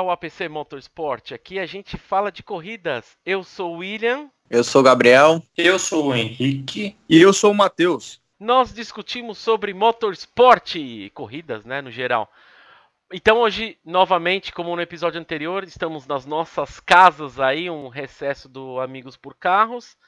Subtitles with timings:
[0.00, 1.32] ao APC Motorsport.
[1.32, 3.18] Aqui a gente fala de corridas.
[3.24, 4.30] Eu sou o William.
[4.48, 5.42] Eu sou o Gabriel.
[5.56, 6.96] Eu sou o Henrique.
[7.06, 8.18] E eu sou o Matheus.
[8.38, 12.32] Nós discutimos sobre motorsport e corridas, né, no geral.
[13.12, 18.80] Então hoje, novamente, como no episódio anterior, estamos nas nossas casas aí, um recesso do
[18.80, 19.98] Amigos por Carros.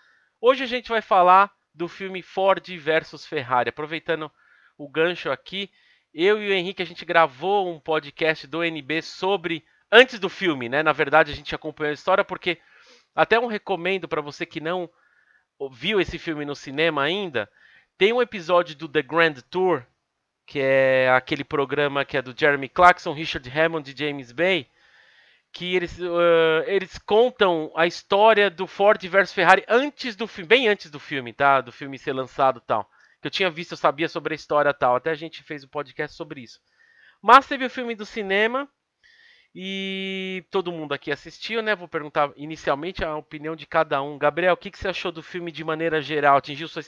[0.40, 3.68] Hoje a gente vai falar do filme Ford versus Ferrari.
[3.68, 4.32] Aproveitando
[4.78, 5.70] o gancho aqui,
[6.14, 9.62] eu e o Henrique a gente gravou um podcast do NB sobre
[9.92, 10.82] antes do filme, né?
[10.82, 12.58] Na verdade, a gente acompanhou a história porque
[13.14, 14.88] até um recomendo para você que não
[15.70, 17.48] viu esse filme no cinema ainda,
[17.96, 19.84] tem um episódio do The Grand Tour,
[20.46, 24.66] que é aquele programa que é do Jeremy Clarkson, Richard Hammond e James Bay,
[25.52, 30.68] que eles, uh, eles contam a história do Ford versus Ferrari antes do filme, bem
[30.68, 31.60] antes do filme, tá?
[31.60, 32.90] Do filme ser lançado tal
[33.22, 34.96] que eu tinha visto, eu sabia sobre a história tal.
[34.96, 36.60] Até a gente fez um podcast sobre isso.
[37.22, 38.68] Mas teve o filme do cinema
[39.54, 41.76] e todo mundo aqui assistiu, né?
[41.76, 44.16] Vou perguntar inicialmente a opinião de cada um.
[44.16, 46.38] Gabriel, o que, que você achou do filme de maneira geral?
[46.38, 46.82] Atingiu sua,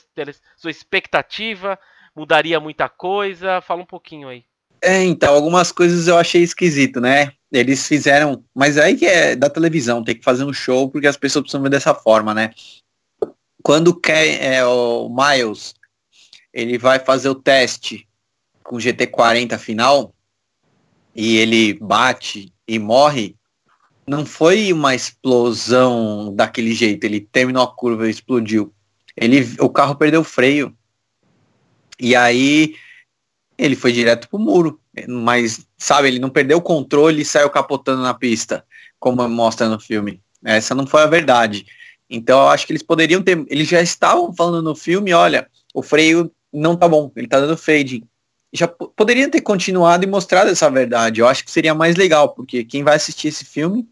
[0.57, 1.77] sua expectativa?
[2.15, 3.61] Mudaria muita coisa?
[3.61, 4.43] Fala um pouquinho aí.
[4.81, 7.33] É, então, algumas coisas eu achei esquisito, né?
[7.51, 11.17] Eles fizeram, mas aí que é da televisão, tem que fazer um show porque as
[11.17, 12.51] pessoas precisam ver dessa forma, né?
[13.63, 15.73] Quando quer é, o Miles
[16.53, 18.07] ele vai fazer o teste
[18.63, 20.15] com o GT40 final
[21.13, 23.35] e ele bate e morre,
[24.07, 27.03] não foi uma explosão daquele jeito.
[27.03, 28.73] Ele terminou a curva e explodiu.
[29.15, 30.75] Ele, o carro perdeu o freio.
[31.99, 32.75] E aí
[33.57, 34.79] ele foi direto pro muro.
[35.07, 38.65] Mas, sabe, ele não perdeu o controle e saiu capotando na pista,
[38.99, 40.21] como mostra no filme.
[40.43, 41.65] Essa não foi a verdade.
[42.09, 43.43] Então eu acho que eles poderiam ter.
[43.49, 47.57] Eles já estavam falando no filme, olha, o freio não tá bom, ele tá dando
[47.57, 48.03] fade.
[48.55, 51.19] Já poderia ter continuado e mostrado essa verdade.
[51.19, 53.87] Eu acho que seria mais legal, porque quem vai assistir esse filme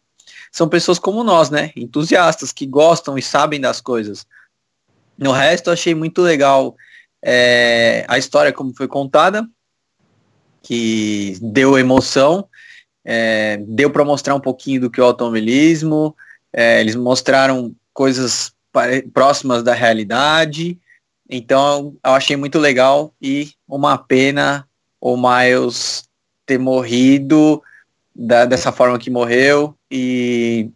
[0.52, 1.72] são pessoas como nós, né?
[1.76, 4.26] Entusiastas que gostam e sabem das coisas.
[5.18, 6.76] No resto, eu achei muito legal
[7.22, 9.48] é, a história como foi contada,
[10.62, 12.48] que deu emoção,
[13.04, 16.16] é, deu para mostrar um pouquinho do que é o automobilismo,
[16.52, 18.54] é, eles mostraram coisas
[19.14, 20.80] próximas da realidade,
[21.30, 24.68] então eu achei muito legal e uma pena
[25.00, 26.04] o Miles
[26.46, 27.62] ter morrido
[28.16, 30.70] da, dessa forma que morreu e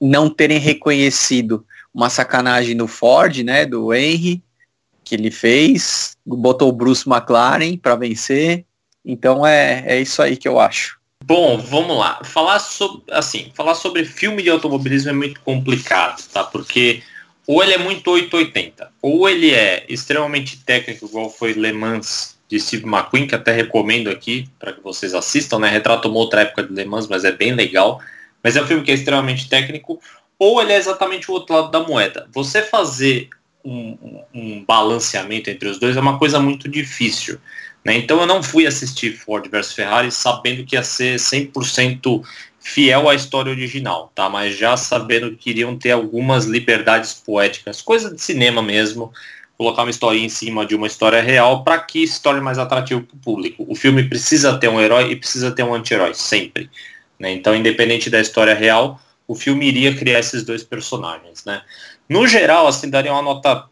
[0.00, 4.42] não terem reconhecido uma sacanagem do Ford, né, do Henry,
[5.04, 8.64] que ele fez, botou o Bruce McLaren para vencer.
[9.04, 10.98] Então é, é isso aí que eu acho.
[11.24, 12.20] Bom, vamos lá.
[12.24, 16.42] Falar sobre assim, falar sobre filme de automobilismo é muito complicado, tá?
[16.42, 17.02] Porque
[17.52, 22.58] ou ele é muito 880, ou ele é extremamente técnico, igual foi Le Mans de
[22.58, 25.68] Steve McQueen, que até recomendo aqui para que vocês assistam, né?
[25.68, 28.00] Retrata uma outra época de Le Mans, mas é bem legal.
[28.42, 30.00] Mas é um filme que é extremamente técnico,
[30.38, 32.26] ou ele é exatamente o outro lado da moeda.
[32.32, 33.28] Você fazer
[33.62, 37.38] um, um, balanceamento entre os dois é uma coisa muito difícil.
[37.84, 37.96] Né?
[37.96, 42.24] Então eu não fui assistir Ford versus Ferrari sabendo que ia ser 100%
[42.62, 44.28] fiel à história original, tá?
[44.28, 49.12] Mas já sabendo que iriam ter algumas liberdades poéticas, coisa de cinema mesmo,
[49.58, 53.02] colocar uma historinha em cima de uma história real para que se torne mais atrativo
[53.02, 53.64] para o público.
[53.68, 56.70] O filme precisa ter um herói e precisa ter um anti-herói, sempre.
[57.18, 57.32] Né?
[57.32, 61.44] Então, independente da história real, o filme iria criar esses dois personagens.
[61.44, 61.62] Né?
[62.08, 63.68] No geral, assim, daria uma nota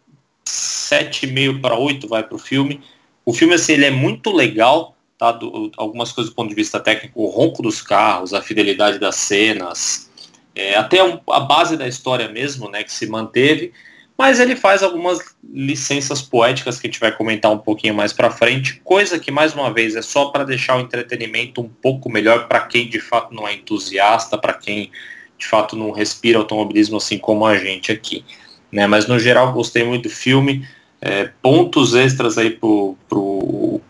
[0.47, 2.81] 7,5 para 8, vai para o filme.
[3.25, 5.33] O filme, assim, ele é muito legal, tá?
[5.33, 9.17] Do, algumas coisas do ponto de vista técnico, o ronco dos carros, a fidelidade das
[9.17, 10.11] cenas,
[10.55, 13.71] é, até um, a base da história mesmo, né, que se manteve,
[14.17, 15.19] mas ele faz algumas
[15.53, 19.53] licenças poéticas que a gente vai comentar um pouquinho mais para frente, coisa que mais
[19.55, 23.35] uma vez é só para deixar o entretenimento um pouco melhor para quem de fato
[23.35, 24.91] não é entusiasta, para quem
[25.39, 28.25] de fato não respira automobilismo assim como a gente aqui.
[28.73, 28.87] Né?
[28.87, 30.67] Mas no geral gostei muito do filme.
[31.01, 33.81] É, pontos extras aí pro, pro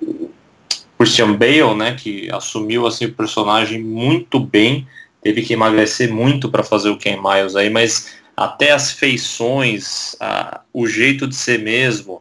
[1.00, 4.86] Christian Bale, né, que assumiu assim o personagem muito bem,
[5.22, 10.60] teve que emagrecer muito para fazer o Ken Miles aí, mas até as feições, a,
[10.74, 12.20] o jeito de ser mesmo,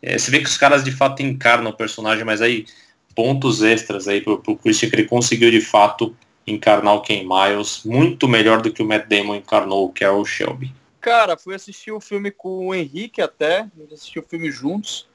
[0.00, 2.64] é, você vê que os caras de fato encarnam o personagem, mas aí
[3.12, 6.14] pontos extras aí pro, pro Christian que ele conseguiu de fato
[6.46, 10.72] encarnar o Ken Miles muito melhor do que o Matt Damon encarnou o Carol Shelby.
[11.00, 15.10] Cara, fui assistir o filme com o Henrique até, a o filme juntos.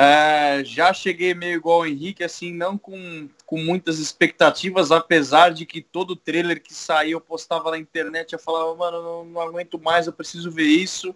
[0.00, 5.66] É, já cheguei meio igual o Henrique, assim, não com, com muitas expectativas, apesar de
[5.66, 9.76] que todo trailer que saiu eu postava na internet, eu falava, mano, não, não aguento
[9.76, 11.12] mais, eu preciso ver isso.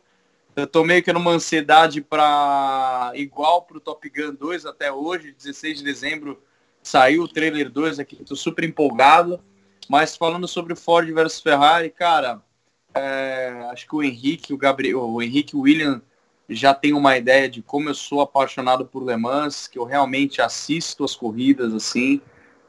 [0.56, 5.78] Eu tô meio que numa ansiedade para igual pro Top Gun 2 até hoje, 16
[5.78, 6.42] de dezembro,
[6.82, 9.38] saiu o trailer 2 aqui, tô super empolgado.
[9.88, 12.42] Mas falando sobre o Ford versus Ferrari, cara,
[12.92, 16.02] é, acho que o Henrique, o Gabriel, o Henrique William
[16.54, 20.40] já tem uma ideia de como eu sou apaixonado por Le Mans, que eu realmente
[20.40, 22.20] assisto as corridas assim.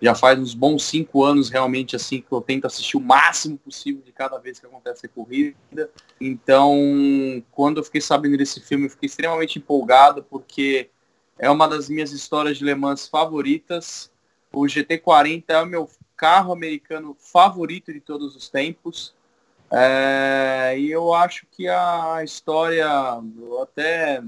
[0.01, 4.01] Já faz uns bons cinco anos realmente assim que eu tento assistir o máximo possível
[4.05, 5.89] de cada vez que acontece a corrida.
[6.19, 6.75] Então,
[7.51, 10.89] quando eu fiquei sabendo desse filme, eu fiquei extremamente empolgado porque
[11.39, 14.11] é uma das minhas histórias de Le Mans favoritas.
[14.51, 19.15] O GT40 é o meu carro americano favorito de todos os tempos.
[19.75, 22.87] É, e eu acho que a história,
[23.59, 24.21] até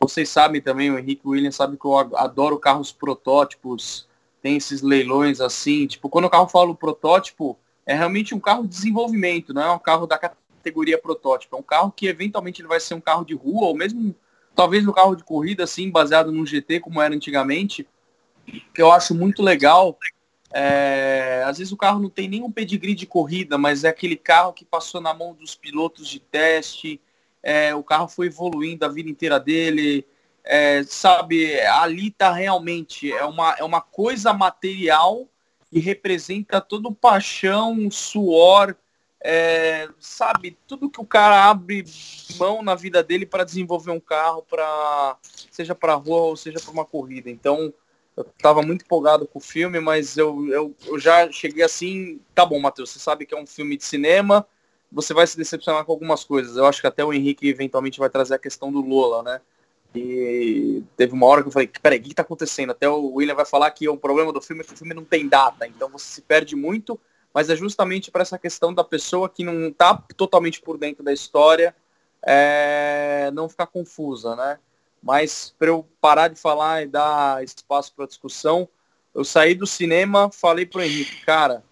[0.00, 4.08] vocês sabem também, o Henrique Williams sabe que eu adoro carros protótipos,
[4.40, 8.70] tem esses leilões assim, tipo, quando o carro fala protótipo, é realmente um carro de
[8.70, 12.80] desenvolvimento, não é um carro da categoria protótipo, é um carro que eventualmente ele vai
[12.80, 14.14] ser um carro de rua, ou mesmo
[14.54, 17.86] talvez um carro de corrida, assim, baseado no GT, como era antigamente,
[18.46, 19.98] que eu acho muito legal,
[20.52, 24.52] é, às vezes o carro não tem nenhum pedigree de corrida, mas é aquele carro
[24.52, 27.00] que passou na mão dos pilotos de teste,
[27.42, 30.04] é, o carro foi evoluindo a vida inteira dele,
[30.44, 35.28] é, sabe, ali tá realmente, é uma, é uma coisa material
[35.70, 38.74] que representa todo o paixão, suor,
[39.22, 41.84] é, sabe, tudo que o cara abre
[42.38, 45.16] mão na vida dele para desenvolver um carro, para
[45.50, 47.30] seja para rua ou seja para uma corrida.
[47.30, 47.72] Então,
[48.20, 52.44] eu estava muito empolgado com o filme, mas eu, eu, eu já cheguei assim, tá
[52.44, 54.46] bom, Matheus, você sabe que é um filme de cinema,
[54.90, 56.56] você vai se decepcionar com algumas coisas.
[56.56, 59.40] Eu acho que até o Henrique eventualmente vai trazer a questão do Lola, né?
[59.94, 62.70] E teve uma hora que eu falei, peraí, o que está acontecendo?
[62.70, 65.04] Até o William vai falar que o problema do filme é que o filme não
[65.04, 66.98] tem data, então você se perde muito,
[67.34, 71.12] mas é justamente para essa questão da pessoa que não está totalmente por dentro da
[71.12, 71.74] história
[72.22, 74.58] é, não ficar confusa, né?
[75.02, 78.68] Mas para eu parar de falar e dar espaço para discussão,
[79.14, 81.64] eu saí do cinema, falei pro Henrique, cara,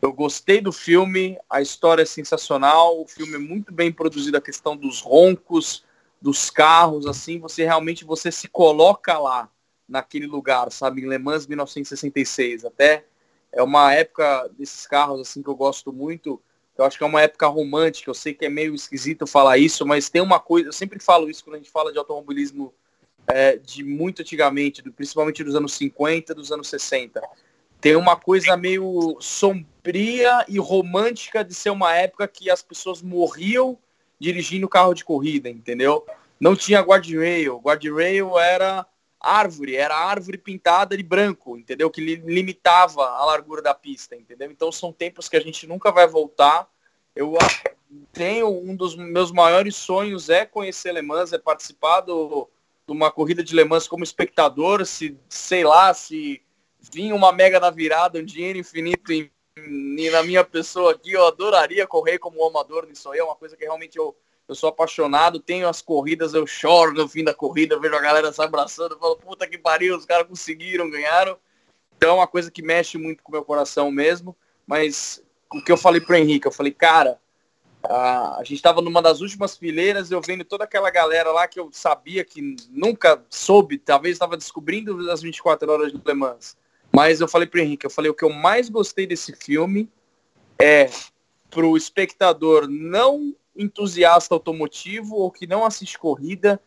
[0.00, 4.40] eu gostei do filme, a história é sensacional, o filme é muito bem produzido, a
[4.40, 5.84] questão dos roncos,
[6.20, 9.50] dos carros, assim, você realmente você se coloca lá
[9.88, 13.04] naquele lugar, sabe, em Le Mans 1966, até
[13.52, 16.40] é uma época desses carros assim que eu gosto muito,
[16.78, 19.84] eu acho que é uma época romântica, eu sei que é meio esquisito falar isso,
[19.84, 22.72] mas tem uma coisa, eu sempre falo isso quando a gente fala de automobilismo
[23.26, 27.20] é, de muito antigamente, do, principalmente dos anos 50, dos anos 60.
[27.80, 33.76] Tem uma coisa meio sombria e romântica de ser uma época que as pessoas morriam
[34.18, 36.06] dirigindo carro de corrida, entendeu?
[36.40, 37.58] Não tinha guardrail.
[37.58, 38.86] Guardrail era
[39.20, 41.90] árvore, era árvore pintada de branco, entendeu?
[41.90, 44.50] Que limitava a largura da pista, entendeu?
[44.50, 46.68] Então são tempos que a gente nunca vai voltar.
[47.14, 47.36] Eu
[48.12, 52.48] tenho um dos meus maiores sonhos é conhecer Le Mans, é participar do,
[52.86, 56.42] de uma corrida de Le Mans como espectador, se sei lá, se
[56.80, 61.26] vinha uma mega da virada, um dinheiro infinito em, em, na minha pessoa aqui, eu
[61.26, 64.16] adoraria correr como amador nisso aí, é uma coisa que realmente eu
[64.48, 68.32] eu sou apaixonado, tenho as corridas, eu choro no fim da corrida, vejo a galera
[68.32, 71.36] se abraçando, falo, puta que pariu, os caras conseguiram, ganharam.
[71.96, 74.34] Então é uma coisa que mexe muito com o meu coração mesmo.
[74.66, 77.20] Mas o que eu falei pro Henrique, eu falei, cara,
[77.84, 81.68] a, gente estava numa das últimas fileiras, eu vendo toda aquela galera lá que eu
[81.72, 86.56] sabia que nunca soube, talvez estava descobrindo as 24 horas de Le Mans.
[86.90, 89.90] Mas eu falei pro Henrique, eu falei, o que eu mais gostei desse filme
[90.58, 90.90] é
[91.50, 96.60] pro espectador não entusiasta automotivo ou que não assiste corrida,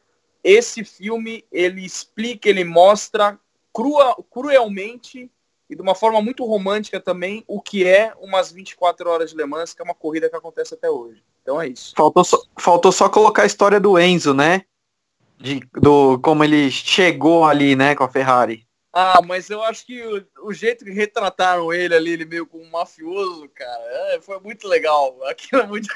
[0.43, 3.39] esse filme ele explica, ele mostra
[3.74, 5.31] crua, cruelmente
[5.69, 9.45] e de uma forma muito romântica também o que é umas 24 horas de Le
[9.45, 11.24] Mans, que é uma corrida que acontece até hoje.
[11.41, 11.93] Então é isso.
[11.95, 14.63] Faltou só, faltou só colocar a história do Enzo, né?
[15.38, 18.67] De, do como ele chegou ali, né, com a Ferrari.
[18.93, 22.65] Ah, mas eu acho que o, o, jeito que retrataram ele ali, ele meio como
[22.65, 23.81] um mafioso, cara,
[24.13, 25.17] é, foi muito legal.
[25.29, 25.88] Aquilo é muito.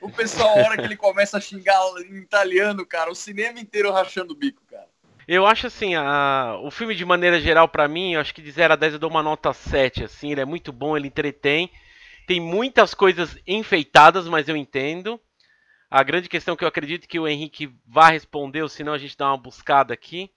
[0.00, 3.90] o pessoal, a hora que ele começa a xingar em italiano, cara, o cinema inteiro
[3.90, 4.86] rachando o bico, cara.
[5.26, 6.58] Eu acho assim, a...
[6.62, 8.98] o filme de maneira geral, para mim, eu acho que de 0 a 10 eu
[9.00, 11.70] dou uma nota 7, assim, ele é muito bom, ele entretém.
[12.26, 15.20] Tem muitas coisas enfeitadas, mas eu entendo.
[15.90, 19.16] A grande questão que eu acredito que o Henrique vai responder, ou senão a gente
[19.16, 20.30] dá uma buscada aqui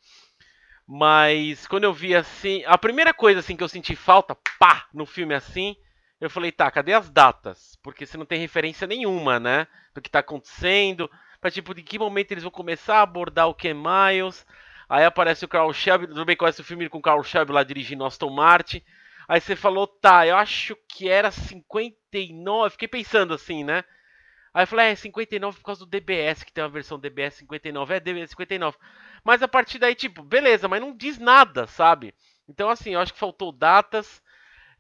[0.94, 5.06] mas quando eu vi assim, a primeira coisa assim que eu senti falta, pá, no
[5.06, 5.78] filme assim,
[6.20, 7.80] eu falei, tá, cadê as datas?
[7.82, 9.68] Porque você não tem referência nenhuma, né?
[9.96, 13.54] Do que tá acontecendo, para tipo, de que momento eles vão começar a abordar o
[13.54, 14.46] que Miles.
[14.90, 17.64] Aí aparece o Carl Shelby, tudo bem, conhece o filme com o Carl Shelby lá
[17.64, 18.84] dirigindo Aston Martin.
[19.30, 23.86] Aí você falou, tá, eu acho que era 59, fiquei pensando assim, né?
[24.54, 27.96] Aí eu falei, é 59 por causa do DBS, que tem uma versão DBS 59.
[27.96, 28.78] É DBS 59.
[29.24, 32.14] Mas a partir daí, tipo, beleza, mas não diz nada, sabe?
[32.48, 34.22] Então, assim, eu acho que faltou datas.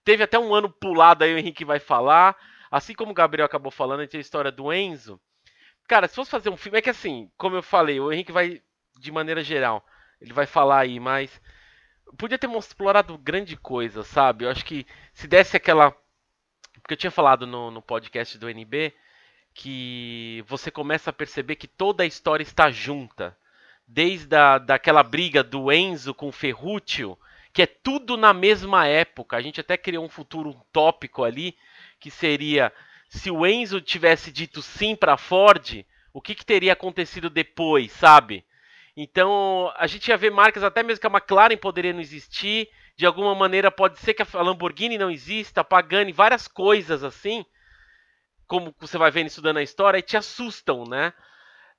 [0.03, 2.35] Teve até um ano pulado aí, o Henrique vai falar.
[2.69, 5.19] Assim como o Gabriel acabou falando, a gente tem a história do Enzo.
[5.87, 8.61] Cara, se fosse fazer um filme, é que assim, como eu falei, o Henrique vai,
[8.99, 9.85] de maneira geral,
[10.21, 11.41] ele vai falar aí, mas
[12.17, 14.45] podia ter explorado grande coisa, sabe?
[14.45, 15.91] Eu acho que se desse aquela.
[16.81, 18.93] Porque eu tinha falado no, no podcast do NB
[19.53, 23.37] que você começa a perceber que toda a história está junta.
[23.87, 27.17] Desde a, daquela briga do Enzo com o Ferrúcio,
[27.51, 29.35] que é tudo na mesma época.
[29.35, 31.55] A gente até criou um futuro utópico ali,
[31.99, 32.71] que seria
[33.09, 38.45] se o Enzo tivesse dito sim para Ford, o que, que teria acontecido depois, sabe?
[38.95, 43.05] Então, a gente ia ver marcas até mesmo que a McLaren poderia não existir, de
[43.05, 47.45] alguma maneira pode ser que a Lamborghini não exista, a Pagani, várias coisas assim,
[48.51, 51.13] como você vai vendo estudando a história, e te assustam, né?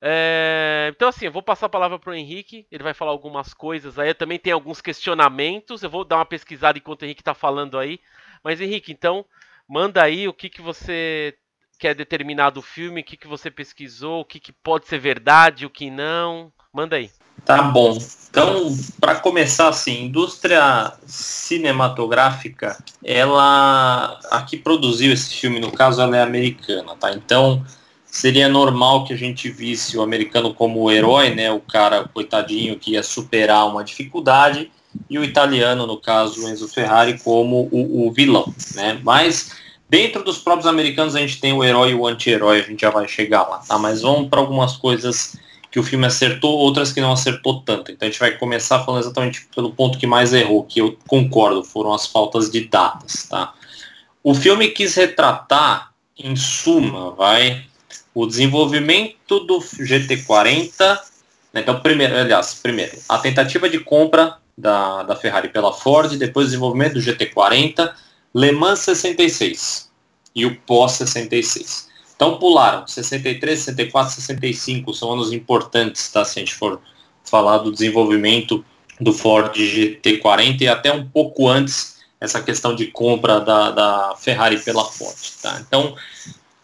[0.01, 3.53] É, então, assim, eu vou passar a palavra para o Henrique, ele vai falar algumas
[3.53, 4.09] coisas aí.
[4.09, 7.77] Eu também tem alguns questionamentos, eu vou dar uma pesquisada enquanto o Henrique está falando
[7.77, 7.99] aí.
[8.43, 9.23] Mas, Henrique, então,
[9.69, 11.37] manda aí o que, que você
[11.77, 15.67] quer determinar do filme, o que, que você pesquisou, o que, que pode ser verdade,
[15.67, 16.51] o que não.
[16.73, 17.11] Manda aí.
[17.45, 17.97] Tá bom.
[18.29, 26.17] Então, para começar assim, indústria cinematográfica, ela a que produziu esse filme, no caso, ela
[26.17, 27.13] é americana, tá?
[27.13, 27.63] Então,
[28.05, 32.79] seria normal que a gente visse o americano como o herói, né, o cara coitadinho
[32.79, 34.71] que ia superar uma dificuldade,
[35.07, 38.99] e o italiano, no caso, o Enzo Ferrari, como o, o vilão, né?
[39.03, 39.51] Mas
[39.87, 42.89] dentro dos próprios americanos a gente tem o herói e o anti-herói, a gente já
[42.89, 43.77] vai chegar lá, tá?
[43.77, 45.37] Mas vamos para algumas coisas
[45.73, 47.91] que o filme acertou, outras que não acertou tanto.
[47.91, 51.63] Então a gente vai começar falando exatamente pelo ponto que mais errou, que eu concordo,
[51.63, 53.55] foram as faltas de datas, tá?
[54.23, 57.65] O filme quis retratar, em suma, vai
[58.13, 60.99] o desenvolvimento do GT40.
[61.51, 61.61] Né?
[61.61, 66.49] Então, primeiro, aliás, primeiro, a tentativa de compra da, da Ferrari pela Ford, depois o
[66.49, 67.91] desenvolvimento do GT40,
[68.35, 69.89] Le Mans 66
[70.35, 71.89] e o pós 66.
[72.15, 76.23] Então pularam 63, 64, 65, são anos importantes, tá?
[76.23, 76.79] Se a gente for
[77.23, 78.63] falar do desenvolvimento
[78.99, 84.59] do Ford GT40 e até um pouco antes essa questão de compra da, da Ferrari
[84.59, 85.61] pela Ford, tá?
[85.67, 85.95] Então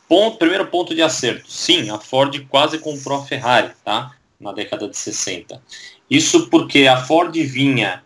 [0.09, 1.43] Ponto, primeiro ponto de acerto.
[1.47, 4.11] Sim, a Ford quase comprou a Ferrari, tá?
[4.41, 5.61] Na década de 60.
[6.09, 8.01] Isso porque a Ford vinha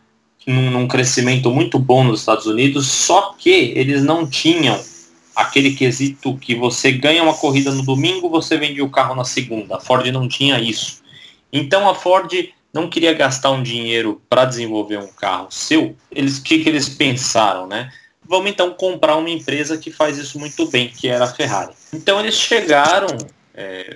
[0.46, 4.78] num, num crescimento muito bom nos Estados Unidos, só que eles não tinham
[5.36, 9.78] aquele quesito que você ganha uma corrida no domingo, você vende o carro na segunda.
[9.78, 11.02] A Ford não tinha isso.
[11.52, 12.32] Então a Ford
[12.74, 15.96] não queria gastar um dinheiro para desenvolver um carro seu.
[16.12, 17.92] Eles que que eles pensaram, né?
[18.28, 21.74] vamos então comprar uma empresa que faz isso muito bem, que era a Ferrari.
[21.92, 23.08] Então eles chegaram,
[23.54, 23.96] é,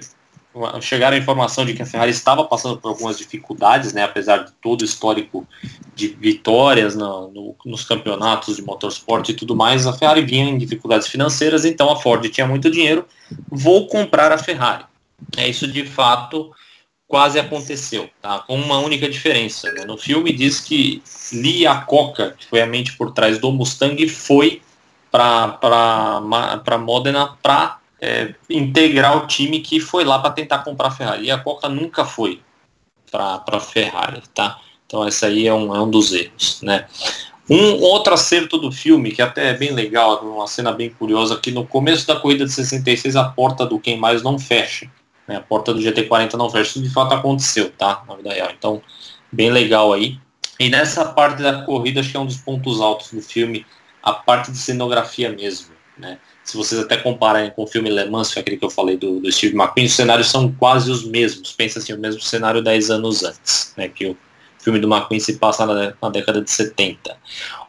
[0.82, 4.52] chegaram a informação de que a Ferrari estava passando por algumas dificuldades, né, apesar de
[4.62, 5.48] todo o histórico
[5.96, 10.58] de vitórias no, no, nos campeonatos de motorsport e tudo mais, a Ferrari vinha em
[10.58, 13.06] dificuldades financeiras, então a Ford tinha muito dinheiro,
[13.50, 14.86] vou comprar a Ferrari.
[15.36, 16.52] É isso de fato
[17.08, 18.40] quase aconteceu, tá?
[18.40, 19.72] Com uma única diferença.
[19.72, 19.86] Né?
[19.86, 24.62] No filme diz que Lee Iacocca, que foi a mente por trás do Mustang, foi
[25.10, 31.26] para Modena para é, integrar o time que foi lá para tentar comprar a Ferrari.
[31.26, 32.42] E a Coca nunca foi
[33.12, 34.60] para a Ferrari, tá?
[34.86, 36.88] Então esse aí é um, é um dos erros, né?
[37.50, 41.50] Um outro acerto do filme, que até é bem legal, uma cena bem curiosa, que
[41.50, 44.92] no começo da corrida de 66 a porta do Quem Mais não fecha.
[45.26, 45.38] Né?
[45.38, 46.72] A porta do GT40 não fecha.
[46.72, 48.04] Isso de fato aconteceu, tá?
[48.06, 48.50] Na vida real.
[48.58, 48.82] Então,
[49.32, 50.20] bem legal aí.
[50.60, 53.66] E nessa parte da corrida, acho que é um dos pontos altos do filme,
[54.04, 55.74] a parte de cenografia mesmo.
[55.98, 56.20] Né?
[56.48, 58.96] Se vocês até compararem com o filme Le Mans, que é aquele que eu falei
[58.96, 61.52] do, do Steve McQueen, os cenários são quase os mesmos.
[61.52, 63.90] Pensa assim, o mesmo cenário 10 anos antes, né?
[63.90, 64.18] Que o
[64.58, 67.18] filme do McQueen se passa na, na década de 70.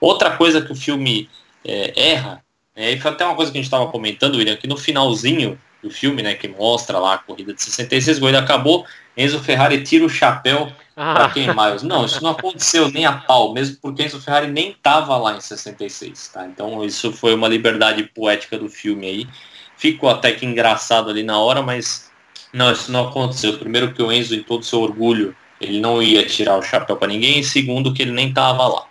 [0.01, 1.29] Outra coisa que o filme
[1.65, 2.41] é, erra,
[2.77, 5.59] é, e foi até uma coisa que a gente estava comentando, William, que no finalzinho
[5.83, 8.87] do filme, né, que mostra lá a corrida de 66, corrida acabou,
[9.19, 11.15] Enzo Ferrari tira o chapéu ah.
[11.15, 11.83] para quem mais.
[11.83, 15.41] Não, isso não aconteceu nem a pau, mesmo porque Enzo Ferrari nem estava lá em
[15.41, 16.47] 66, tá?
[16.47, 19.29] Então isso foi uma liberdade poética do filme aí.
[19.77, 22.11] Ficou até que engraçado ali na hora, mas
[22.53, 23.59] não, isso não aconteceu.
[23.59, 27.09] Primeiro que o Enzo, em todo seu orgulho, ele não ia tirar o chapéu para
[27.09, 28.88] ninguém, e segundo que ele nem estava lá.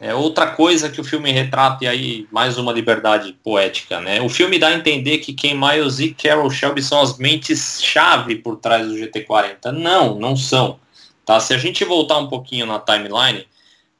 [0.00, 4.22] É outra coisa que o filme retrata, e aí mais uma liberdade poética, né?
[4.22, 8.56] O filme dá a entender que Ken Miles e Carol Shelby são as mentes-chave por
[8.56, 9.70] trás do GT40.
[9.72, 10.80] Não, não são.
[11.26, 11.38] Tá?
[11.38, 13.46] Se a gente voltar um pouquinho na timeline,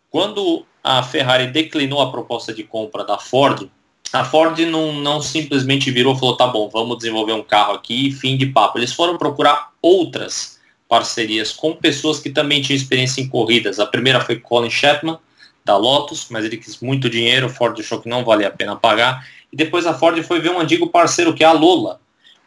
[0.08, 3.68] quando a Ferrari declinou a proposta de compra da Ford,
[4.10, 8.10] a Ford não, não simplesmente virou e falou, tá bom, vamos desenvolver um carro aqui,
[8.10, 8.78] fim de papo.
[8.78, 13.78] Eles foram procurar outras parcerias com pessoas que também tinham experiência em corridas.
[13.78, 15.18] A primeira foi Colin Chapman,
[15.64, 19.26] da Lotus, mas ele quis muito dinheiro, Ford achou que não valia a pena pagar,
[19.52, 22.00] e depois a Ford foi ver um antigo parceiro que é a Lola.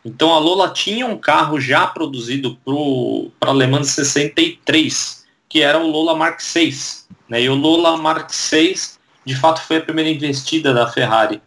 [0.05, 2.58] Então a Lola tinha um carro já produzido
[3.39, 6.75] para a Le Mans 63, que era o Lola Mark VI.
[7.29, 7.43] Né?
[7.43, 8.75] E o Lola Mark VI,
[9.25, 11.41] de fato, foi a primeira investida da Ferrari.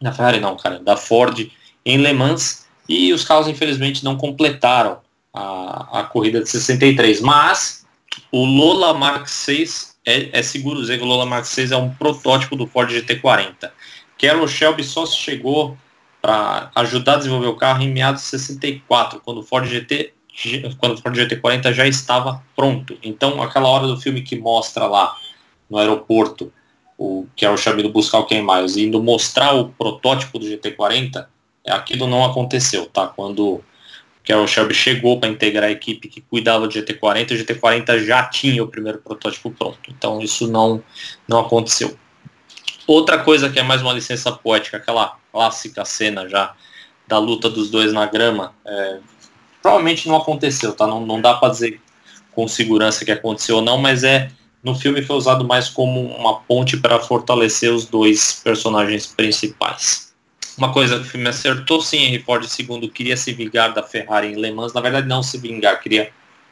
[0.00, 1.50] Da Ferrari não, cara, da Ford
[1.84, 2.66] em Le Mans.
[2.88, 4.98] E os carros, infelizmente, não completaram
[5.32, 7.20] a, a corrida de 63.
[7.20, 7.86] Mas
[8.30, 9.66] o Lola Mark VI
[10.08, 13.70] é, é seguro dizer que o Lola Mark VI é um protótipo do Ford GT40.
[14.18, 15.76] Carroll Shelby só chegou
[16.22, 20.14] para ajudar a desenvolver o carro em meados de 64, quando o Ford GT
[20.78, 22.96] quando o Ford GT40 já estava pronto.
[23.02, 25.16] Então, aquela hora do filme que mostra lá
[25.68, 26.52] no aeroporto
[26.96, 31.26] o Carroll Shelby do buscar o Ken Miles indo mostrar o protótipo do GT40,
[31.68, 33.06] aquilo não aconteceu, tá?
[33.06, 33.62] Quando
[34.28, 38.62] Carol Shelby chegou para integrar a equipe que cuidava do GT40, o GT40 já tinha
[38.62, 39.78] o primeiro protótipo pronto.
[39.88, 40.82] Então isso não,
[41.26, 41.96] não aconteceu.
[42.86, 46.54] Outra coisa que é mais uma licença poética, aquela clássica cena já
[47.06, 48.98] da luta dos dois na grama, é,
[49.62, 50.86] provavelmente não aconteceu, tá?
[50.86, 51.80] Não, não dá para dizer
[52.32, 54.30] com segurança que aconteceu ou não, mas é
[54.62, 60.07] no filme foi usado mais como uma ponte para fortalecer os dois personagens principais.
[60.58, 64.32] Uma coisa que o filme acertou, sim, Henry Ford II queria se vingar da Ferrari
[64.32, 64.72] em Le Mans.
[64.72, 66.10] Na verdade, não se vingar, queria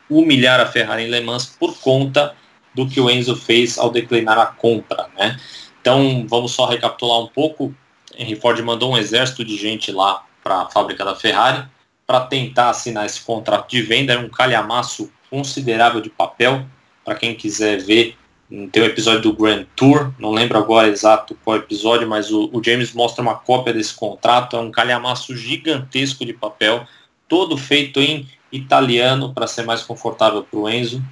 [0.08, 2.32] humilhar a Ferrari em Le Mans por conta
[2.72, 5.36] do que o Enzo fez ao declinar a compra, né?
[5.80, 7.74] Então, vamos só recapitular um pouco.
[8.16, 11.66] Henry Ford mandou um exército de gente lá para a fábrica da Ferrari
[12.06, 14.12] para tentar assinar esse contrato de venda.
[14.12, 16.64] Era um calhamaço considerável de papel.
[17.04, 18.16] Para quem quiser ver,
[18.48, 22.62] tem um episódio do Grand Tour, não lembro agora exato qual episódio, mas o, o,
[22.62, 26.86] James mostra uma cópia desse contrato, é um calhamaço gigantesco de papel,
[27.28, 31.02] todo feito em italiano para ser mais confortável para o Enzo.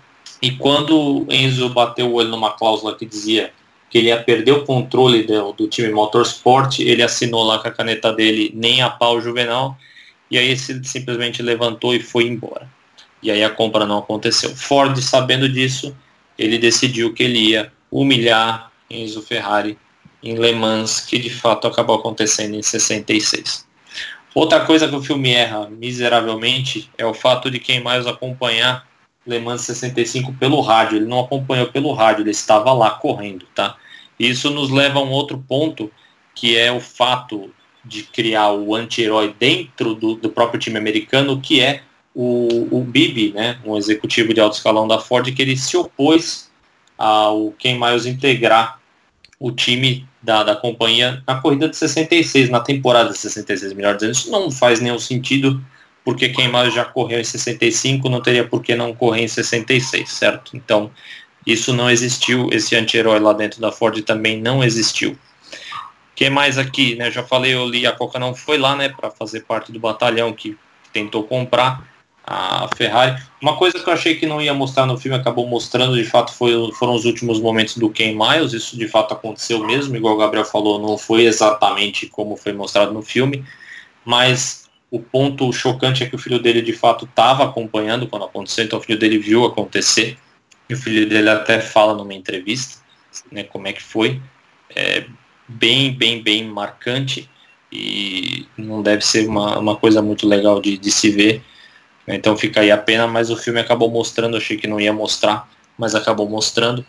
[0.41, 3.53] E quando o Enzo bateu o olho numa cláusula que dizia
[3.91, 7.73] que ele ia perder o controle do, do time Motorsport, ele assinou lá com a
[7.73, 9.77] caneta dele nem a pau juvenal,
[10.31, 12.69] e aí ele simplesmente levantou e foi embora.
[13.21, 14.55] E aí a compra não aconteceu.
[14.55, 15.97] Ford, sabendo disso,
[16.39, 19.79] ele decidiu que ele ia humilhar Enzo Ferrari
[20.23, 23.67] em Le Mans, que de fato acabou acontecendo em 66.
[24.35, 28.87] Outra coisa que o filme erra miseravelmente é o fato de quem mais acompanhar
[29.27, 30.97] Le Mans 65 pelo rádio.
[30.97, 33.77] Ele não acompanhou pelo rádio, ele estava lá correndo, tá?
[34.19, 35.91] Isso nos leva a um outro ponto,
[36.35, 37.53] que é o fato
[37.85, 41.83] de criar o anti-herói dentro do, do próprio time americano, que é
[42.15, 46.51] o, o Bibi, né, um executivo de alto escalão da Ford, que ele se opôs
[46.97, 48.79] ao Ken Miles integrar
[49.41, 54.13] o time da, da companhia na corrida de 66, na temporada de 66, melhor dizendo.
[54.13, 55.63] Isso não faz nenhum sentido,
[56.05, 60.09] porque Ken Miles já correu em 65, não teria por que não correr em 66,
[60.09, 60.57] certo?
[60.57, 60.91] Então,
[61.45, 65.19] isso não existiu, esse anti-herói lá dentro da Ford também não existiu.
[66.15, 67.11] que mais aqui, né?
[67.11, 70.33] Já falei, eu li, a Coca não foi lá, né, para fazer parte do batalhão
[70.33, 70.57] que
[70.93, 71.94] tentou comprar
[72.27, 73.23] a Ferrari.
[73.41, 76.33] Uma coisa que eu achei que não ia mostrar no filme, acabou mostrando, de fato,
[76.33, 80.19] foi, foram os últimos momentos do Ken Miles, isso de fato aconteceu mesmo, igual o
[80.19, 83.45] Gabriel falou, não foi exatamente como foi mostrado no filme,
[84.05, 88.65] mas o ponto chocante é que o filho dele de fato estava acompanhando quando aconteceu,
[88.65, 90.17] então o filho dele viu acontecer,
[90.69, 92.79] e o filho dele até fala numa entrevista,
[93.31, 94.21] né, como é que foi,
[94.75, 95.05] é
[95.47, 97.29] bem, bem, bem marcante,
[97.71, 101.43] e não deve ser uma, uma coisa muito legal de, de se ver,
[102.07, 105.49] então fica aí a pena, mas o filme acabou mostrando, achei que não ia mostrar,
[105.79, 106.85] mas acabou mostrando.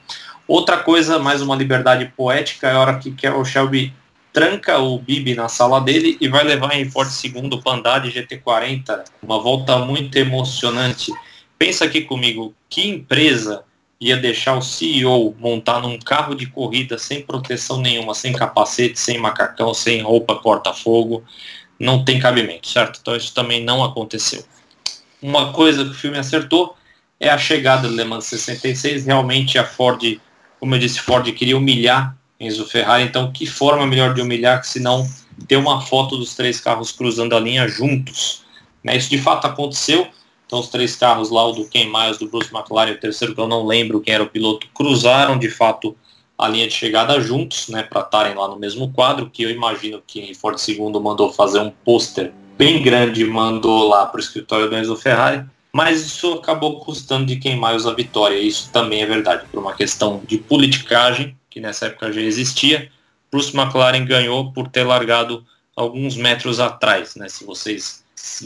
[0.48, 3.94] Outra coisa, mais uma liberdade poética, é a hora que o Shelby
[4.32, 8.12] tranca o Bibi na sala dele e vai levar em Ford segundo para andar de
[8.12, 9.06] GT40.
[9.24, 11.12] Uma volta muito emocionante.
[11.58, 13.64] Pensa aqui comigo, que empresa
[14.00, 19.18] ia deixar o CEO montar num carro de corrida sem proteção nenhuma, sem capacete, sem
[19.18, 21.24] macacão, sem roupa corta-fogo?
[21.80, 23.00] Não tem cabimento, certo?
[23.02, 24.44] Então isso também não aconteceu.
[25.26, 26.78] Uma coisa que o filme acertou
[27.20, 29.08] é a chegada do Le Mans 66.
[29.08, 30.22] Realmente a Ford,
[30.60, 33.06] como eu disse, Ford queria humilhar Enzo Ferrari.
[33.06, 35.10] Então, que forma melhor de humilhar que se não
[35.48, 38.44] ter uma foto dos três carros cruzando a linha juntos?
[38.84, 38.96] Né?
[38.98, 40.08] Isso de fato aconteceu.
[40.46, 43.42] Então, os três carros lá, o do Ken Miles, do Bruce McLaren, o terceiro que
[43.42, 45.98] eu não lembro quem era o piloto, cruzaram de fato
[46.38, 50.04] a linha de chegada juntos, né, para estarem lá no mesmo quadro, que eu imagino
[50.06, 54.78] que Ford II mandou fazer um pôster bem grande mandou lá para o escritório do
[54.78, 58.38] Enzo Ferrari, mas isso acabou custando de quem mais a vitória.
[58.38, 62.90] Isso também é verdade, por uma questão de politicagem, que nessa época já existia.
[63.32, 67.16] Bruce McLaren ganhou por ter largado alguns metros atrás.
[67.16, 67.28] Né?
[67.28, 68.04] Se vocês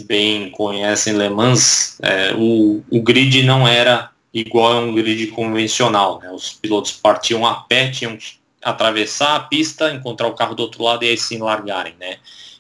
[0.08, 6.20] bem conhecem Le Mans, é, o, o grid não era igual a um grid convencional.
[6.20, 6.32] Né?
[6.32, 10.84] Os pilotos partiam a pé, tinham que atravessar a pista, encontrar o carro do outro
[10.84, 11.94] lado e aí sim largarem.
[12.00, 12.18] Né?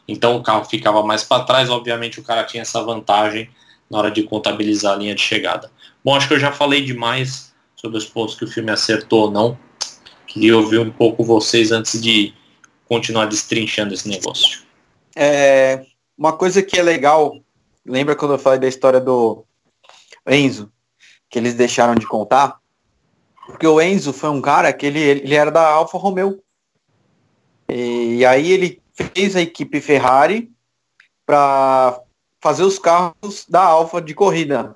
[0.09, 3.47] Então o carro ficava mais para trás, obviamente o cara tinha essa vantagem
[3.87, 5.71] na hora de contabilizar a linha de chegada.
[6.03, 9.31] Bom, acho que eu já falei demais sobre os pontos que o filme acertou ou
[9.31, 9.57] não.
[10.25, 12.33] Queria ouvir um pouco vocês antes de
[12.87, 14.63] continuar destrinchando esse negócio.
[15.15, 15.85] É,
[16.17, 17.39] uma coisa que é legal,
[17.85, 19.45] lembra quando eu falei da história do
[20.27, 20.71] Enzo,
[21.29, 22.57] que eles deixaram de contar?
[23.45, 26.41] Porque o Enzo foi um cara que ele, ele era da Alfa Romeo.
[27.67, 30.51] E, e aí ele fez a equipe Ferrari
[31.25, 32.01] para
[32.39, 34.75] fazer os carros da Alfa de corrida.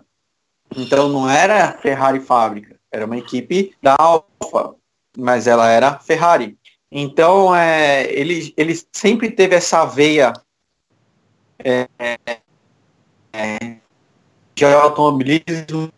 [0.76, 4.76] Então não era Ferrari fábrica, era uma equipe da Alfa,
[5.18, 6.58] mas ela era Ferrari.
[6.92, 10.34] Então é, ele, ele sempre teve essa veia
[11.60, 11.88] é,
[13.34, 13.78] é,
[14.54, 15.92] de automobilismo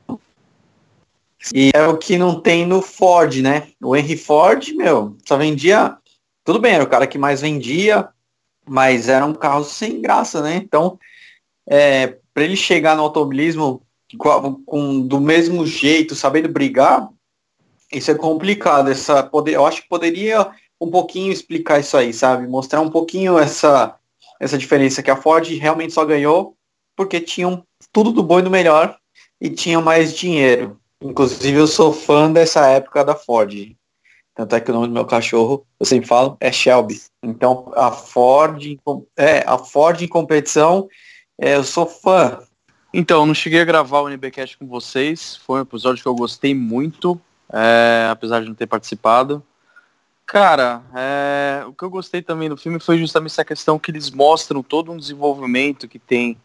[1.53, 3.67] e é o que não tem no Ford, né?
[3.81, 5.97] O Henry Ford, meu, só vendia.
[6.43, 8.09] Tudo bem, era o cara que mais vendia,
[8.67, 10.55] mas era um carro sem graça, né?
[10.55, 10.99] Então,
[11.67, 13.81] é, para ele chegar no automobilismo
[14.17, 17.09] com, com, do mesmo jeito, sabendo brigar,
[17.91, 18.89] isso é complicado.
[18.89, 20.49] Essa, poder, eu acho que poderia
[20.79, 22.47] um pouquinho explicar isso aí, sabe?
[22.47, 23.95] Mostrar um pouquinho essa,
[24.39, 26.55] essa diferença que a Ford realmente só ganhou
[26.95, 28.97] porque tinham tudo do bom e do melhor
[29.39, 30.79] e tinham mais dinheiro.
[31.01, 33.75] Inclusive eu sou fã dessa época da Ford.
[34.35, 37.01] Tanto é que o nome do meu cachorro, eu sempre falo, é Shelby.
[37.23, 38.61] Então a Ford,
[39.15, 40.89] é, a Ford em competição,
[41.39, 42.39] é, eu sou fã.
[42.93, 45.35] Então, não cheguei a gravar o NBcast com vocês.
[45.35, 47.19] Foi um episódio que eu gostei muito,
[47.51, 49.43] é, apesar de não ter participado.
[50.25, 54.09] Cara, é, o que eu gostei também do filme foi justamente essa questão que eles
[54.09, 56.37] mostram todo um desenvolvimento que tem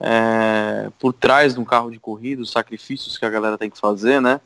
[0.00, 3.78] é, por trás de um carro de corrida, os sacrifícios que a galera tem que
[3.78, 4.40] fazer, né?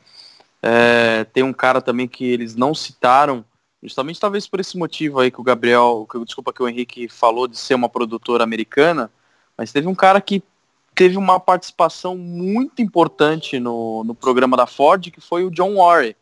[0.62, 3.44] É, tem um cara também que eles não citaram,
[3.82, 7.48] justamente talvez por esse motivo aí que o Gabriel, que, desculpa que o Henrique falou
[7.48, 9.10] de ser uma produtora americana,
[9.58, 10.42] mas teve um cara que
[10.94, 16.14] teve uma participação muito importante no, no programa da Ford, que foi o John Warren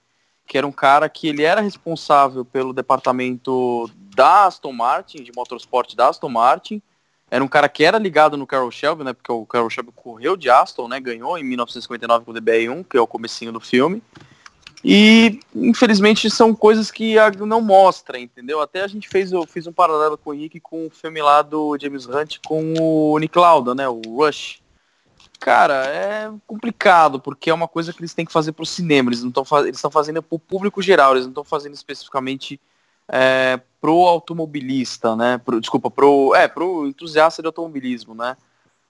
[0.50, 5.94] que era um cara que ele era responsável pelo departamento da Aston Martin, de motorsport
[5.94, 6.82] da Aston Martin.
[7.30, 9.12] Era um cara que era ligado no Carroll Shelby, né?
[9.12, 10.98] Porque o Carroll Shelby correu de Aston, né?
[10.98, 14.02] Ganhou em 1959 com o DBR1, que é o comecinho do filme.
[14.82, 17.14] E infelizmente são coisas que
[17.46, 18.60] não mostra, entendeu?
[18.60, 21.42] Até a gente fez, eu fiz um paralelo com o Henrique com o filme lá
[21.42, 23.88] do James Hunt com o Nick Lauda, né?
[23.88, 24.60] O Rush.
[25.38, 29.10] Cara, é complicado, porque é uma coisa que eles têm que fazer para o cinema.
[29.10, 32.60] Eles não estão eles estão fazendo para o público geral, eles não estão fazendo especificamente
[33.08, 35.38] é, pro automobilista, né?
[35.38, 38.36] Pro, desculpa, pro, é, pro entusiasta de automobilismo, né?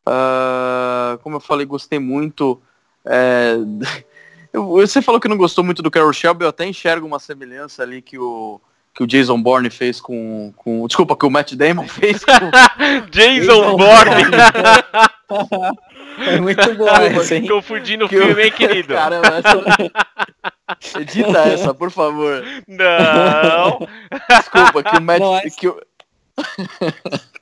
[0.07, 2.61] Uh, como eu falei, gostei muito.
[3.05, 3.55] É,
[4.53, 7.83] eu, você falou que não gostou muito do Carol Shelby, eu até enxergo uma semelhança
[7.83, 8.61] ali que o
[8.95, 12.51] que o Jason Bourne fez com, com desculpa que o Matt Damon fez com
[13.11, 14.25] Jason Bourne
[16.19, 17.47] É muito bom essa, hein?
[17.47, 18.95] Confundindo o filme, hein, querido?
[18.95, 21.01] Caramba, essa...
[21.01, 22.45] Edita essa, por favor.
[22.67, 23.89] Não.
[24.29, 25.21] Desculpa, que o Matt...
[25.21, 25.81] Não, que o...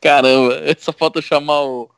[0.01, 1.91] Caramba, só falta chamar o,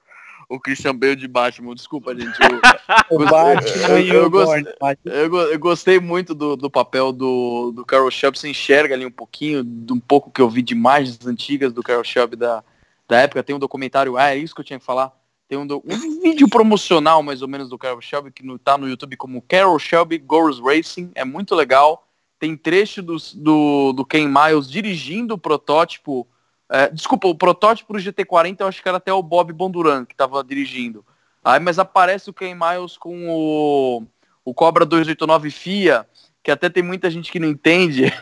[0.50, 1.74] o Christian Bale de Batman.
[1.74, 2.36] Desculpa, gente.
[2.42, 4.64] Eu, eu, eu, gostei,
[5.04, 8.38] eu, eu, gostei muito do, do papel do, do Carol Shelby.
[8.38, 11.82] Você enxerga ali um pouquinho, de um pouco que eu vi de imagens antigas do
[11.82, 12.64] Carol Shelby da,
[13.08, 13.42] da época.
[13.42, 15.18] Tem um documentário, ah, é isso que eu tinha que falar
[15.50, 18.88] tem um, um vídeo promocional, mais ou menos, do Carol Shelby, que no, tá no
[18.88, 21.10] YouTube como Carol Shelby Goes Racing.
[21.12, 22.06] É muito legal.
[22.38, 26.24] Tem trecho do, do, do Ken Miles dirigindo o protótipo.
[26.72, 30.14] É, desculpa, o protótipo do GT40 eu acho que era até o Bob Bonduran que
[30.14, 31.04] estava dirigindo.
[31.42, 34.04] Aí, mas aparece o Ken Miles com o,
[34.44, 36.06] o Cobra 289 FIA,
[36.44, 38.12] que até tem muita gente que não entende.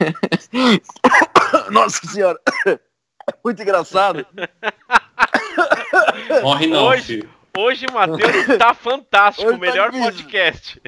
[1.71, 2.41] Nossa senhora,
[3.45, 4.25] muito engraçado.
[6.43, 7.31] Morre não, hoje, filho.
[7.57, 10.81] Hoje o Matheus tá fantástico, o tá melhor tá podcast.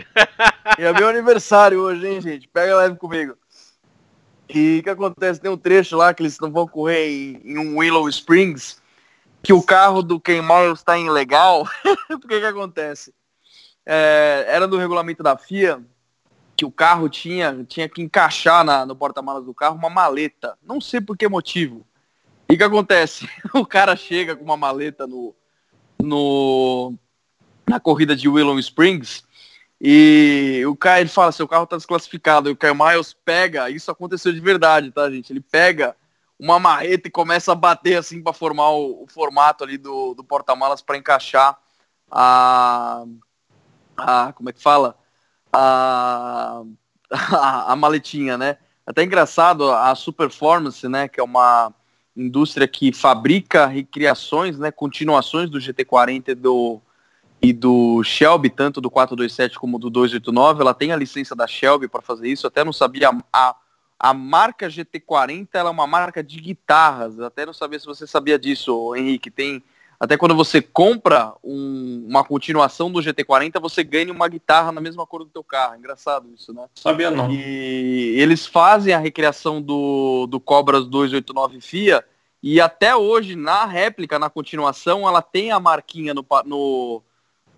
[0.79, 2.49] E é meu aniversário hoje, hein, gente?
[2.49, 3.37] Pega leve comigo.
[4.53, 5.41] E o que acontece?
[5.41, 8.81] Tem um trecho lá que eles não vão correr em, em um Willow Springs,
[9.43, 11.67] que o carro do Ken Miles está ilegal.
[12.11, 13.15] o que que acontece?
[13.87, 15.83] É, era do regulamento da FIA
[16.57, 20.59] que o carro tinha, tinha que encaixar na, no porta-malas do carro uma maleta.
[20.63, 21.87] Não sei por que motivo.
[22.51, 23.29] E o que acontece?
[23.55, 25.35] O cara chega com uma maleta no,
[25.99, 26.93] no
[27.67, 29.23] na corrida de Willow Springs
[29.81, 32.49] e o cara ele fala, seu carro está desclassificado.
[32.49, 35.33] E o Kyle Miles pega, isso aconteceu de verdade, tá, gente?
[35.33, 35.97] Ele pega
[36.39, 40.25] uma marreta e começa a bater assim para formar o, o, formato ali do, do
[40.25, 41.59] porta-malas para encaixar
[42.11, 43.05] a,
[43.97, 44.33] a.
[44.35, 45.01] Como é que fala?
[45.53, 46.63] a,
[47.11, 48.59] a, a maletinha, né?
[48.87, 51.73] Até engraçado, a Superformance, né, que é uma
[52.17, 56.81] indústria que fabrica recriações, né, continuações do GT40 e do,
[57.43, 61.89] e do Shelby, tanto do 427 como do 289, ela tem a licença da Shelby
[61.89, 63.57] para fazer isso, até não sabia, a,
[63.99, 68.39] a marca GT40 ela é uma marca de guitarras, até não sabia se você sabia
[68.39, 69.63] disso, Henrique, tem
[69.99, 75.07] até quando você compra um, uma continuação do GT40, você ganha uma guitarra na mesma
[75.07, 75.77] cor do teu carro.
[75.77, 76.67] Engraçado isso, né?
[76.75, 77.31] Sabia não.
[77.31, 82.03] E eles fazem a recriação do, do Cobras 289 FIA
[82.43, 87.03] e até hoje, na réplica, na continuação, ela tem a marquinha no, no,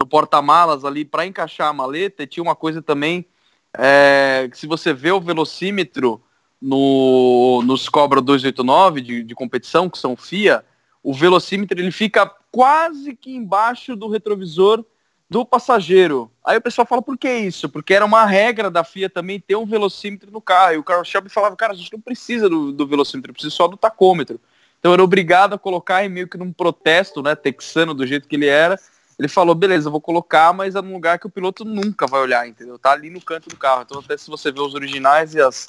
[0.03, 2.25] no porta-malas ali para encaixar a maleta.
[2.25, 3.25] E tinha uma coisa também,
[3.73, 6.21] é, que se você vê o velocímetro
[6.61, 10.65] no, nos Cobra 289 de, de competição, que são FIA,
[11.03, 14.85] o velocímetro ele fica quase que embaixo do retrovisor
[15.31, 16.31] do passageiro.
[16.45, 17.69] Aí o pessoal fala, por que isso?
[17.69, 20.75] Porque era uma regra da FIA também ter um velocímetro no carro.
[20.75, 23.67] E o Carlos Shelby falava, cara, a gente não precisa do, do velocímetro, precisa só
[23.67, 24.39] do tacômetro.
[24.79, 28.37] Então era obrigado a colocar em meio que num protesto, né, texano do jeito que
[28.37, 28.79] ele era.
[29.23, 32.49] Ele falou, beleza, vou colocar, mas é num lugar que o piloto nunca vai olhar,
[32.49, 32.77] entendeu?
[32.77, 33.83] Tá ali no canto do carro.
[33.83, 35.69] Então até se você vê os originais e as,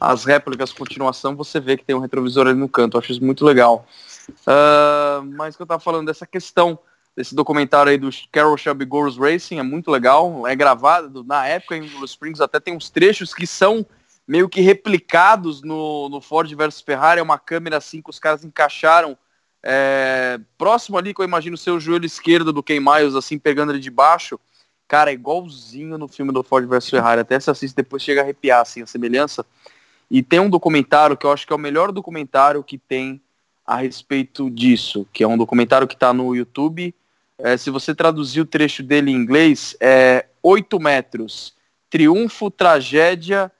[0.00, 2.96] as réplicas continuação, você vê que tem um retrovisor ali no canto.
[2.96, 3.84] Eu acho isso muito legal.
[4.30, 6.78] Uh, mas que eu tava falando dessa questão
[7.16, 11.76] desse documentário aí do Carol Shelby Girls Racing, é muito legal, é gravado na época
[11.76, 13.84] em Blue Springs, até tem uns trechos que são
[14.28, 18.44] meio que replicados no, no Ford versus Ferrari, é uma câmera assim que os caras
[18.44, 19.18] encaixaram
[19.62, 23.72] é, próximo ali, que eu imagino ser o joelho esquerdo do Ken Miles, assim, pegando
[23.72, 24.38] ele de baixo,
[24.88, 28.24] cara, é igualzinho no filme do Ford versus Ferrari, até se assiste depois chega a
[28.24, 29.46] arrepiar, assim, a semelhança,
[30.10, 33.20] e tem um documentário que eu acho que é o melhor documentário que tem
[33.66, 36.94] a respeito disso, que é um documentário que está no YouTube.
[37.38, 41.54] É, se você traduzir o trecho dele em inglês, é 8 metros,
[41.88, 43.50] triunfo, tragédia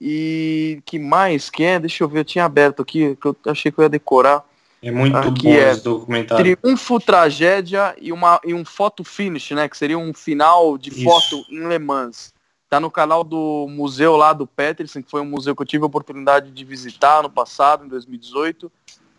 [0.00, 1.48] e que mais?
[1.48, 1.78] Que é?
[1.78, 4.44] Deixa eu ver, eu tinha aberto aqui, que eu achei que eu ia decorar.
[4.82, 6.56] É muito aqui bom é esse documentário.
[6.56, 9.68] Triunfo, tragédia e, uma, e um foto finish, né?
[9.68, 11.04] Que seria um final de Isso.
[11.04, 12.34] foto em Le Mans.
[12.68, 15.84] Tá no canal do museu lá do Peterson, que foi um museu que eu tive
[15.84, 18.72] a oportunidade de visitar no passado, em 2018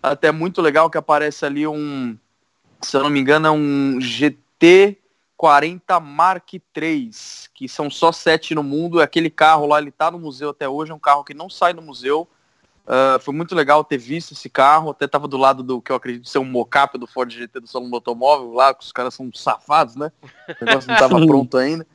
[0.03, 2.17] até muito legal que aparece ali um,
[2.81, 4.97] se eu não me engano, é um GT
[5.37, 7.09] 40 Mark III,
[7.53, 9.01] que são só sete no mundo.
[9.01, 11.73] Aquele carro lá, ele tá no museu até hoje, é um carro que não sai
[11.73, 12.27] do museu.
[12.85, 15.95] Uh, foi muito legal ter visto esse carro, até tava do lado do que eu
[15.95, 19.13] acredito ser um mocap do Ford GT do Salão do Automóvel, lá, que os caras
[19.13, 20.11] são safados, né?
[20.61, 21.87] O negócio não tava pronto ainda.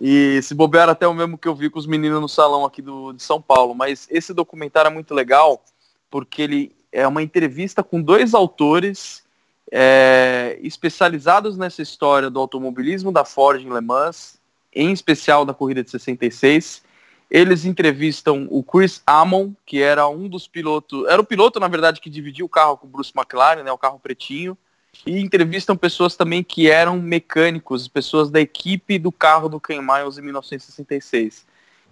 [0.00, 2.82] E se bobear até o mesmo que eu vi com os meninos no salão aqui
[2.82, 3.74] do, de São Paulo.
[3.74, 5.62] Mas esse documentário é muito legal,
[6.10, 9.22] porque ele é uma entrevista com dois autores
[9.70, 14.38] é, especializados nessa história do automobilismo da Ford em Le Mans,
[14.72, 16.82] em especial da corrida de 66.
[17.30, 22.00] Eles entrevistam o Chris Amon, que era um dos pilotos, era o piloto, na verdade,
[22.00, 24.56] que dividiu o carro com o Bruce McLaren, né, o carro pretinho,
[25.04, 30.18] e entrevistam pessoas também que eram mecânicos, pessoas da equipe do carro do Ken Miles
[30.18, 31.44] em 1966.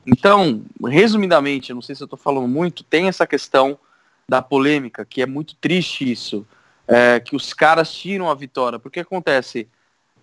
[0.06, 3.78] Então, resumidamente, não sei se eu estou falando muito, tem essa questão
[4.28, 6.46] da polêmica, que é muito triste isso,
[6.86, 8.78] é, que os caras tiram a vitória.
[8.78, 9.68] Porque acontece,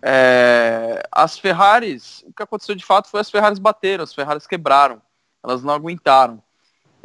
[0.02, 5.00] é, as Ferraris, o que aconteceu de fato foi as Ferraris bateram, as Ferraris quebraram,
[5.42, 6.42] elas não aguentaram.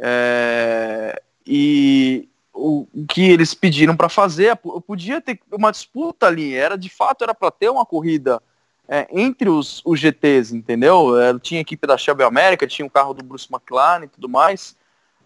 [0.00, 4.56] É, e o, o, que eles pediram para fazer,
[4.86, 8.42] podia ter uma disputa ali, era de fato era para ter uma corrida
[8.88, 11.20] é, entre os, os GTs, entendeu?
[11.20, 14.28] É, tinha a equipe da Shelby América, tinha o carro do Bruce McLaren e tudo
[14.28, 14.76] mais.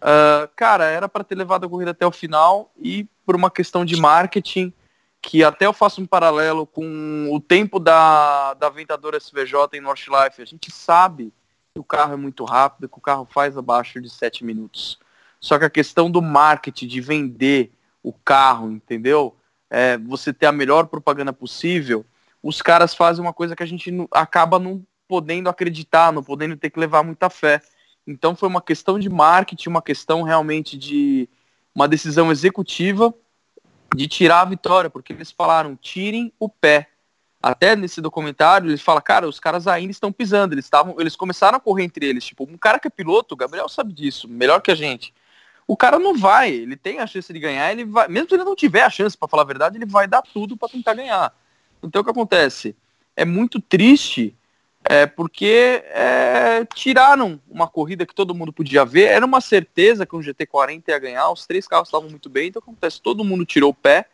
[0.03, 3.85] Uh, cara, era para ter levado a corrida até o final e por uma questão
[3.85, 4.73] de marketing,
[5.23, 10.41] que até eu faço um paralelo com o tempo da, da Aventador SVJ em Northlife.
[10.41, 11.33] A gente sabe
[11.73, 14.99] que o carro é muito rápido, que o carro faz abaixo de 7 minutos.
[15.39, 17.71] Só que a questão do marketing, de vender
[18.03, 19.35] o carro, entendeu?
[19.69, 22.05] É, você ter a melhor propaganda possível,
[22.43, 26.69] os caras fazem uma coisa que a gente acaba não podendo acreditar, não podendo ter
[26.69, 27.61] que levar muita fé
[28.05, 31.27] então foi uma questão de marketing, uma questão realmente de
[31.73, 33.13] uma decisão executiva
[33.95, 36.89] de tirar a vitória, porque eles falaram, tirem o pé.
[37.41, 41.57] Até nesse documentário, eles falam, cara, os caras ainda estão pisando, eles estavam, eles começaram
[41.57, 44.61] a correr entre eles, tipo, um cara que é piloto, o Gabriel sabe disso, melhor
[44.61, 45.13] que a gente.
[45.67, 48.45] O cara não vai, ele tem a chance de ganhar, ele vai, mesmo se ele
[48.45, 51.33] não tiver a chance, para falar a verdade, ele vai dar tudo para tentar ganhar.
[51.81, 52.75] Então o que acontece?
[53.15, 54.35] É muito triste
[54.85, 59.05] é, porque é, tiraram uma corrida que todo mundo podia ver.
[59.05, 62.61] Era uma certeza que o GT40 ia ganhar, os três carros estavam muito bem, então
[62.61, 64.07] acontece, todo mundo tirou o pé.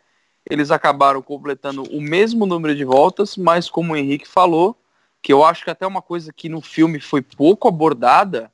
[0.48, 4.76] Eles acabaram completando o mesmo número de voltas, mas como o Henrique falou,
[5.22, 8.50] que eu acho que até uma coisa que no filme foi pouco abordada,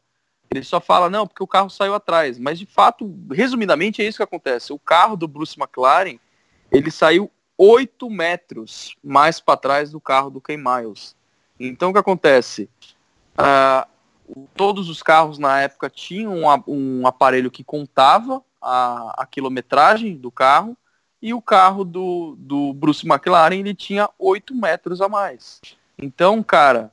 [0.50, 2.38] ele só fala, não, porque o carro saiu atrás.
[2.38, 4.72] Mas de fato, resumidamente, é isso que acontece.
[4.72, 6.18] O carro do Bruce McLaren,
[6.72, 11.15] ele saiu 8 metros mais para trás do carro do Ken Miles.
[11.58, 12.68] Então o que acontece?
[13.38, 13.86] Uh,
[14.54, 20.30] todos os carros na época tinham um, um aparelho que contava a, a, quilometragem do
[20.30, 20.76] carro
[21.20, 25.60] e o carro do, do Bruce McLaren ele tinha 8 metros a mais.
[25.98, 26.92] Então, cara,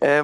[0.00, 0.22] é,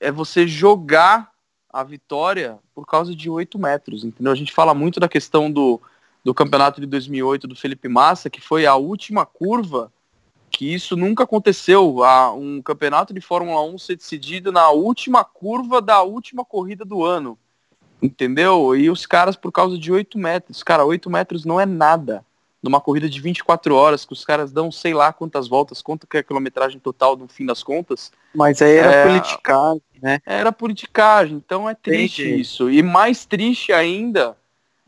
[0.00, 1.32] é você jogar
[1.72, 4.32] a vitória por causa de 8 metros, entendeu?
[4.32, 5.80] A gente fala muito da questão do,
[6.22, 9.90] do campeonato de 2008 do Felipe Massa, que foi a última curva,
[10.52, 15.80] que isso nunca aconteceu, a, um campeonato de Fórmula 1 ser decidido na última curva
[15.80, 17.38] da última corrida do ano,
[18.02, 18.76] entendeu?
[18.76, 22.22] E os caras, por causa de 8 metros, cara, 8 metros não é nada
[22.62, 26.18] numa corrida de 24 horas, que os caras dão sei lá quantas voltas, quanto que
[26.18, 28.12] é a quilometragem total no fim das contas.
[28.32, 30.20] Mas aí era é, politicagem, né?
[30.24, 32.40] Era politicagem, então é triste Entendi.
[32.40, 32.70] isso.
[32.70, 34.36] E mais triste ainda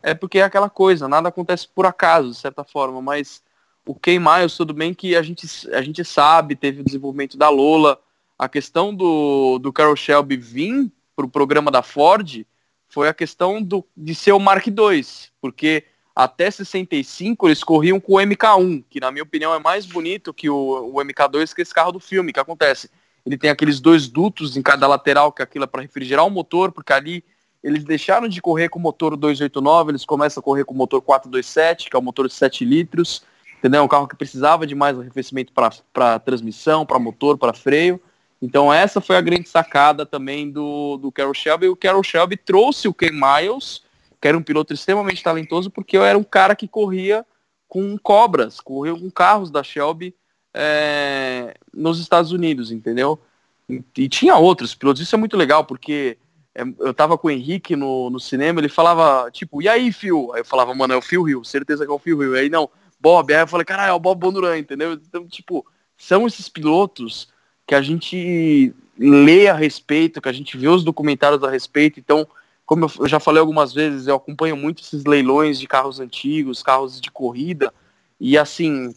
[0.00, 3.42] é porque é aquela coisa, nada acontece por acaso, de certa forma, mas
[3.86, 7.48] o Ken Miles, tudo bem que a gente, a gente sabe, teve o desenvolvimento da
[7.48, 8.00] Lola,
[8.38, 12.44] a questão do, do Carol Shelby vir para o programa da Ford
[12.88, 15.04] foi a questão do, de ser o Mark II,
[15.40, 20.32] porque até 65 eles corriam com o MK1, que na minha opinião é mais bonito
[20.32, 22.88] que o, o MK2, que é esse carro do filme, que acontece.
[23.26, 26.70] Ele tem aqueles dois dutos em cada lateral, que aquilo é para refrigerar o motor,
[26.70, 27.24] porque ali
[27.62, 31.00] eles deixaram de correr com o motor 289, eles começam a correr com o motor
[31.02, 33.24] 427, que é o motor de 7 litros,
[33.64, 33.82] entendeu?
[33.82, 35.50] Um carro que precisava de mais arrefecimento
[35.90, 37.98] para transmissão, para motor, para freio.
[38.42, 41.68] Então essa foi a grande sacada também do, do Carroll Shelby.
[41.68, 43.82] O Carroll Shelby trouxe o Ken Miles,
[44.20, 47.24] que era um piloto extremamente talentoso, porque eu era um cara que corria
[47.66, 50.14] com cobras, corria com carros da Shelby
[50.52, 53.18] é, nos Estados Unidos, entendeu?
[53.66, 56.18] E, e tinha outros pilotos, isso é muito legal, porque
[56.54, 60.32] é, eu tava com o Henrique no, no cinema, ele falava, tipo, e aí, Phil?
[60.34, 62.34] Aí eu falava, mano, é o Phil Hill, certeza que é o Phil Hill.
[62.34, 62.68] Aí não,
[63.04, 63.34] Bob.
[63.34, 64.94] Aí eu falei, caralho, é o Bob Bonduran, entendeu?
[64.94, 67.28] Então, tipo, são esses pilotos
[67.66, 72.00] que a gente lê a respeito, que a gente vê os documentários a respeito.
[72.00, 72.26] Então,
[72.64, 76.98] como eu já falei algumas vezes, eu acompanho muito esses leilões de carros antigos, carros
[76.98, 77.74] de corrida.
[78.18, 78.94] E assim,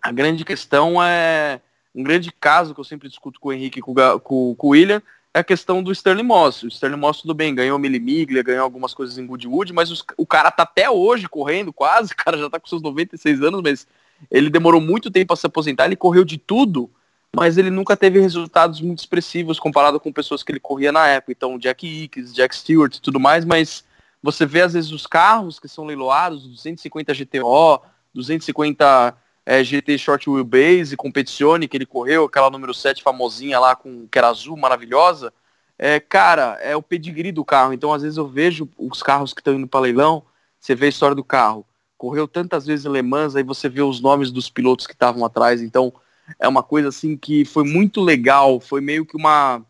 [0.00, 1.60] a grande questão é.
[1.92, 4.70] Um grande caso que eu sempre discuto com o Henrique e com, com, com o
[4.70, 6.62] William a questão do Sterling Moss.
[6.62, 10.26] O Sterling Moss, tudo bem, ganhou Milimiglia, ganhou algumas coisas em Goodwood, mas os, o
[10.26, 13.86] cara tá até hoje correndo, quase, o cara já tá com seus 96 anos, mas
[14.30, 16.90] ele demorou muito tempo para se aposentar, ele correu de tudo,
[17.34, 21.32] mas ele nunca teve resultados muito expressivos comparado com pessoas que ele corria na época.
[21.32, 23.84] Então, Jack Ickes, Jack Stewart e tudo mais, mas
[24.22, 27.80] você vê às vezes os carros que são leiloados, 250 GTO,
[28.12, 29.16] 250
[29.50, 34.16] é, GT Short Wheelbase, Competizione, que ele correu, aquela número 7 famosinha lá, com, que
[34.16, 35.32] era azul, maravilhosa,
[35.76, 37.72] é, cara, é o pedigree do carro.
[37.72, 40.22] Então, às vezes eu vejo os carros que estão indo para leilão,
[40.60, 41.66] você vê a história do carro.
[41.98, 45.24] Correu tantas vezes em Le Mans, aí você vê os nomes dos pilotos que estavam
[45.24, 45.60] atrás.
[45.60, 45.92] Então,
[46.38, 48.60] é uma coisa assim que foi muito legal.
[48.60, 49.66] Foi meio que uma.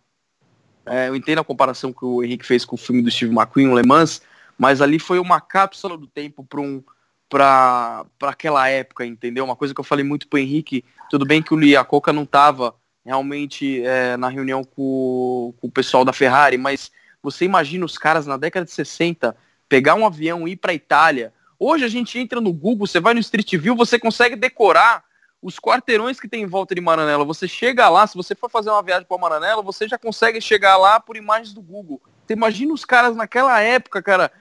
[0.85, 3.69] É, eu entendo a comparação que o Henrique fez com o filme do Steve McQueen,
[3.69, 4.21] o Le Mans,
[4.59, 6.85] mas ali foi uma cápsula do tempo para um
[7.31, 9.45] para aquela época, entendeu?
[9.45, 12.75] Uma coisa que eu falei muito pro Henrique, tudo bem que o Liacoca não estava
[13.07, 16.90] realmente é, na reunião com, com, o pessoal da Ferrari, mas
[17.23, 19.35] você imagina os caras na década de 60
[19.69, 21.33] pegar um avião e ir para Itália.
[21.59, 25.05] Hoje a gente entra no Google, você vai no Street View, você consegue decorar
[25.40, 27.25] os quarteirões que tem em volta de Maranello.
[27.25, 30.77] Você chega lá, se você for fazer uma viagem para Maranello, você já consegue chegar
[30.77, 32.03] lá por imagens do Google.
[32.27, 34.33] Você imagina os caras naquela época, cara,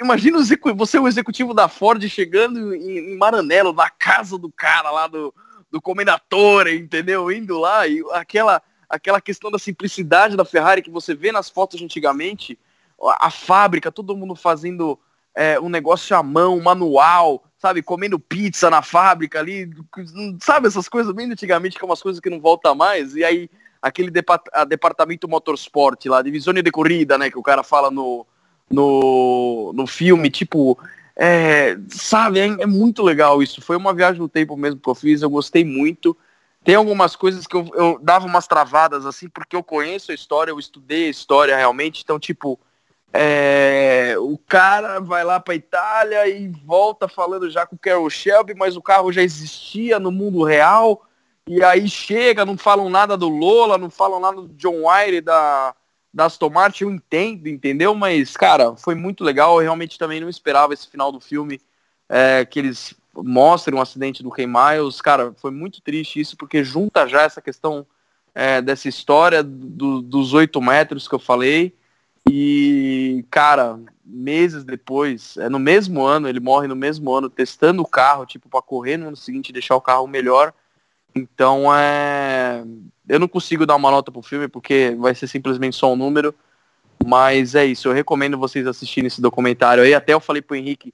[0.00, 0.38] Imagina
[0.74, 5.32] você, o executivo da Ford, chegando em, Maranello, na casa do cara lá do,
[5.70, 7.30] do Comendatore, entendeu?
[7.30, 11.80] Indo lá e aquela, aquela questão da simplicidade da Ferrari que você vê nas fotos
[11.80, 12.58] antigamente,
[13.00, 14.98] a, a fábrica, todo mundo fazendo
[15.34, 17.80] é, um negócio à mão, manual, sabe?
[17.80, 19.70] Comendo pizza na fábrica ali,
[20.40, 20.66] sabe?
[20.66, 23.14] Essas coisas bem antigamente, que é umas coisas que não volta mais.
[23.14, 23.48] E aí,
[23.80, 27.30] aquele departamento motorsport lá, divisão de corrida, né?
[27.30, 28.26] Que o cara fala no,
[28.70, 30.78] no, no filme, tipo,
[31.16, 33.60] é, sabe, é, é, muito legal isso.
[33.60, 36.16] Foi uma viagem no tempo mesmo que eu fiz, eu gostei muito.
[36.62, 40.50] Tem algumas coisas que eu, eu dava umas travadas, assim, porque eu conheço a história,
[40.50, 42.58] eu estudei a história realmente, então, tipo,
[43.12, 48.54] é, o cara vai lá para Itália e volta falando já com o Carol Shelby,
[48.54, 51.02] mas o carro já existia no mundo real.
[51.46, 55.74] E aí chega, não falam nada do Lola, não falam nada do John Wire da,
[56.18, 57.94] da Aston Martin, eu entendo, entendeu?
[57.94, 59.58] Mas, cara, foi muito legal.
[59.58, 61.60] Eu realmente também não esperava esse final do filme
[62.08, 65.00] é, que eles mostrem um acidente do Ken Miles.
[65.00, 67.86] Cara, foi muito triste isso, porque junta já essa questão
[68.34, 71.72] é, dessa história do, dos oito metros que eu falei.
[72.28, 77.86] E, cara, meses depois, é no mesmo ano, ele morre no mesmo ano, testando o
[77.86, 80.52] carro, tipo, para correr no ano seguinte deixar o carro melhor.
[81.14, 82.64] Então, é.
[83.08, 86.34] Eu não consigo dar uma nota pro filme, porque vai ser simplesmente só um número.
[87.04, 89.94] Mas é isso, eu recomendo vocês assistirem esse documentário aí.
[89.94, 90.92] Até eu falei pro Henrique,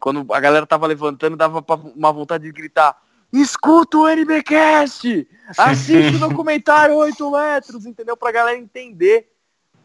[0.00, 2.96] quando a galera tava levantando, dava uma vontade de gritar:
[3.32, 5.28] escuta o NBcast!
[5.56, 8.16] Assiste o documentário 8 metros, entendeu?
[8.16, 9.28] Pra galera entender.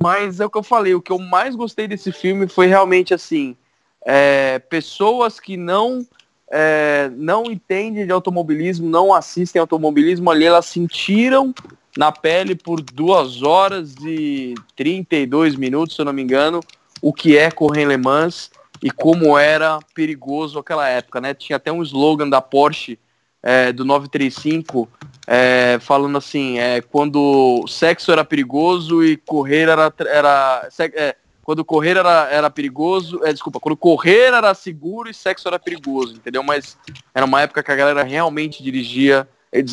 [0.02, 3.16] Mas é o que eu falei, o que eu mais gostei desse filme foi realmente
[3.16, 3.58] assim,
[4.06, 6.06] é, pessoas que não
[6.52, 11.54] é, não entendem de automobilismo, não assistem automobilismo ali, elas sentiram
[11.98, 16.62] na pele por duas horas e 32 minutos, se eu não me engano,
[17.02, 18.52] o que é correr em Le Mans
[18.84, 21.34] e como era perigoso aquela época, né?
[21.34, 23.00] Tinha até um slogan da Porsche
[23.42, 24.88] é, do 935
[25.26, 31.16] é, falando assim, é, quando sexo era perigoso e correr era, era é,
[31.48, 36.16] quando correr era, era perigoso, é, desculpa, quando correr era seguro e sexo era perigoso,
[36.16, 36.44] entendeu?
[36.44, 36.78] Mas
[37.16, 39.26] era uma época que a galera realmente dirigia,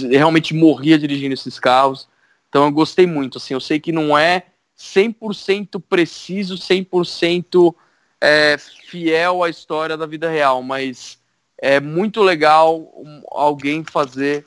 [0.09, 2.09] realmente morria dirigindo esses carros.
[2.49, 4.45] Então eu gostei muito, assim, eu sei que não é
[4.79, 7.75] 100% preciso, 100%
[8.21, 11.19] é, fiel à história da vida real, mas
[11.59, 12.89] é muito legal
[13.33, 14.45] alguém fazer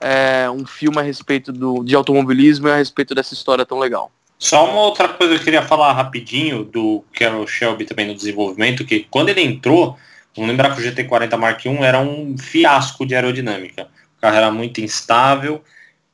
[0.00, 4.10] é, um filme a respeito do, de automobilismo e a respeito dessa história tão legal.
[4.42, 8.86] Só uma outra coisa que eu queria falar rapidinho do Carol Shelby também no desenvolvimento,
[8.86, 9.98] que quando ele entrou,
[10.34, 13.86] vamos lembrar que o GT40 Mark I era um fiasco de aerodinâmica.
[14.16, 15.62] O carro era muito instável,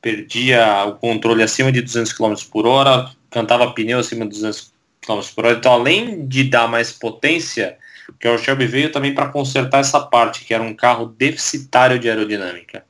[0.01, 5.21] perdia o controle acima de 200 km por hora, cantava pneu acima de 200 km
[5.33, 5.57] por hora.
[5.57, 7.77] Então, além de dar mais potência,
[8.09, 12.09] o Carol Shelby veio também para consertar essa parte, que era um carro deficitário de
[12.09, 12.83] aerodinâmica.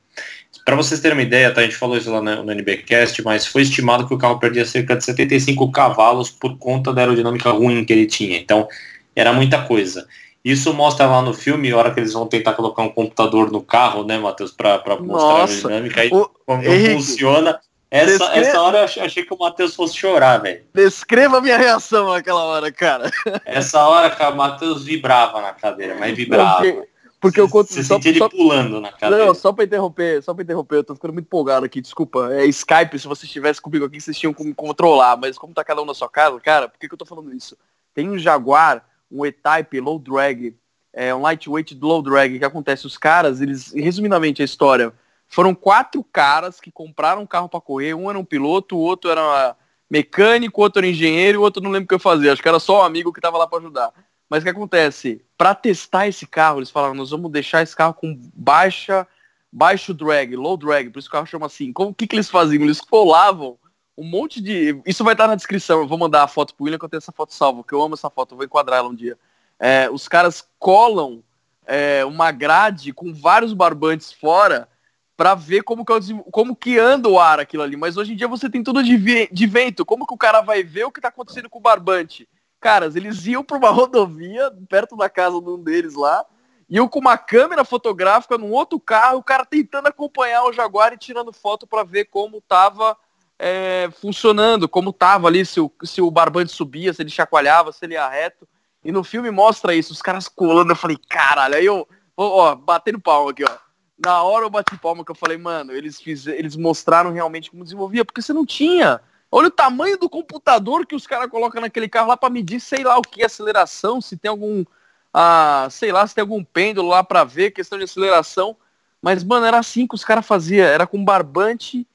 [0.68, 3.46] Para vocês terem uma ideia, tá, a gente falou isso lá no, no NBcast, mas
[3.46, 7.86] foi estimado que o carro perdia cerca de 75 cavalos por conta da aerodinâmica ruim
[7.86, 8.36] que ele tinha.
[8.36, 8.68] Então,
[9.16, 10.06] era muita coisa.
[10.44, 13.62] Isso mostra lá no filme, a hora que eles vão tentar colocar um computador no
[13.62, 16.30] carro, né, Matheus, para mostrar Nossa, a aerodinâmica, aí o...
[16.44, 17.58] como Henrique, funciona.
[17.90, 18.46] Essa, descreva...
[18.46, 20.60] essa hora eu achei que o Matheus fosse chorar, velho.
[20.74, 23.10] Descreva a minha reação naquela hora, cara.
[23.46, 26.60] Essa hora que o Matheus vibrava na cadeira, mas vibrava.
[26.60, 26.88] Porque
[27.20, 27.72] porque eu conto.
[27.72, 29.26] Você só, sentia ele pulando na cadeira.
[29.26, 32.32] Não, só pra interromper, só pra interromper, eu tô ficando muito empolgado aqui, desculpa.
[32.32, 35.82] É Skype, se você estivesse comigo aqui, vocês tinham como controlar, mas como tá cada
[35.82, 37.56] um na sua casa, cara, por que, que eu tô falando isso?
[37.92, 40.54] Tem um Jaguar, um E-Type low drag,
[40.92, 44.92] é, um lightweight low drag, que acontece, os caras, eles, resumidamente a história,
[45.26, 49.10] foram quatro caras que compraram um carro para correr, um era um piloto, o outro
[49.10, 49.56] era
[49.90, 52.48] mecânico, outro era engenheiro, e o outro não lembro o que eu fazia, acho que
[52.48, 53.92] era só um amigo que tava lá para ajudar.
[54.28, 55.24] Mas o que acontece?
[55.36, 59.06] Para testar esse carro, eles falaram, nós vamos deixar esse carro com baixa,
[59.50, 61.72] baixo drag, low drag, por isso o carro chama assim.
[61.72, 62.62] Como que, que eles faziam?
[62.62, 63.58] Eles colavam
[63.96, 64.80] um monte de.
[64.86, 65.80] Isso vai estar na descrição.
[65.80, 67.82] Eu vou mandar a foto pro William que eu tenho essa foto salva, que eu
[67.82, 69.18] amo essa foto, eu vou enquadrar ela um dia.
[69.58, 71.22] É, os caras colam
[71.66, 74.68] é, uma grade com vários barbantes fora
[75.16, 75.96] para ver como que, é
[76.30, 77.76] como que anda o ar aquilo ali.
[77.76, 79.84] Mas hoje em dia você tem tudo de, de vento.
[79.84, 82.28] Como que o cara vai ver o que está acontecendo com o barbante?
[82.60, 86.24] Caras, eles iam para uma rodovia perto da casa de um deles lá,
[86.68, 90.98] iam com uma câmera fotográfica num outro carro, o cara tentando acompanhar o Jaguar e
[90.98, 92.96] tirando foto para ver como tava
[93.38, 97.84] é, funcionando, como tava ali, se o, se o barbante subia, se ele chacoalhava, se
[97.84, 98.46] ele ia reto.
[98.84, 101.86] E no filme mostra isso, os caras colando, eu falei, caralho, aí eu,
[102.16, 103.68] ó, batendo palma aqui, ó.
[104.04, 107.64] Na hora eu bati palma que eu falei, mano, eles, fiz, eles mostraram realmente como
[107.64, 109.00] desenvolvia, porque você não tinha.
[109.30, 112.82] Olha o tamanho do computador que os caras colocam naquele carro lá para medir, sei
[112.82, 114.64] lá o que, aceleração, se tem algum,
[115.12, 118.56] ah, sei lá, se tem algum pêndulo lá para ver, questão de aceleração.
[119.02, 121.86] Mas, mano, era assim que os caras faziam, era com barbante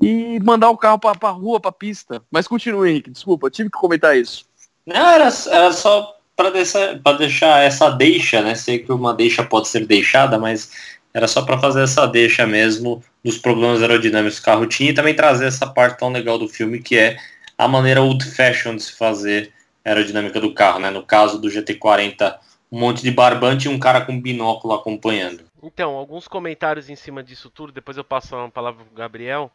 [0.00, 2.22] e mandar o carro pra, pra rua, pra pista.
[2.30, 4.44] Mas continue, Henrique, desculpa, tive que comentar isso.
[4.84, 8.54] Não, era, era só para deixar, deixar essa deixa, né?
[8.54, 10.72] Sei que uma deixa pode ser deixada, mas
[11.12, 14.94] era só para fazer essa deixa mesmo dos problemas aerodinâmicos que o carro tinha e
[14.94, 17.16] também trazer essa parte tão legal do filme que é
[17.56, 19.52] a maneira old fashion de se fazer
[19.84, 20.90] aerodinâmica do carro, né?
[20.90, 22.38] No caso do GT40,
[22.72, 25.44] um monte de barbante e um cara com binóculo acompanhando.
[25.62, 29.50] Então, alguns comentários em cima disso tudo, depois eu passo a palavra pro Gabriel.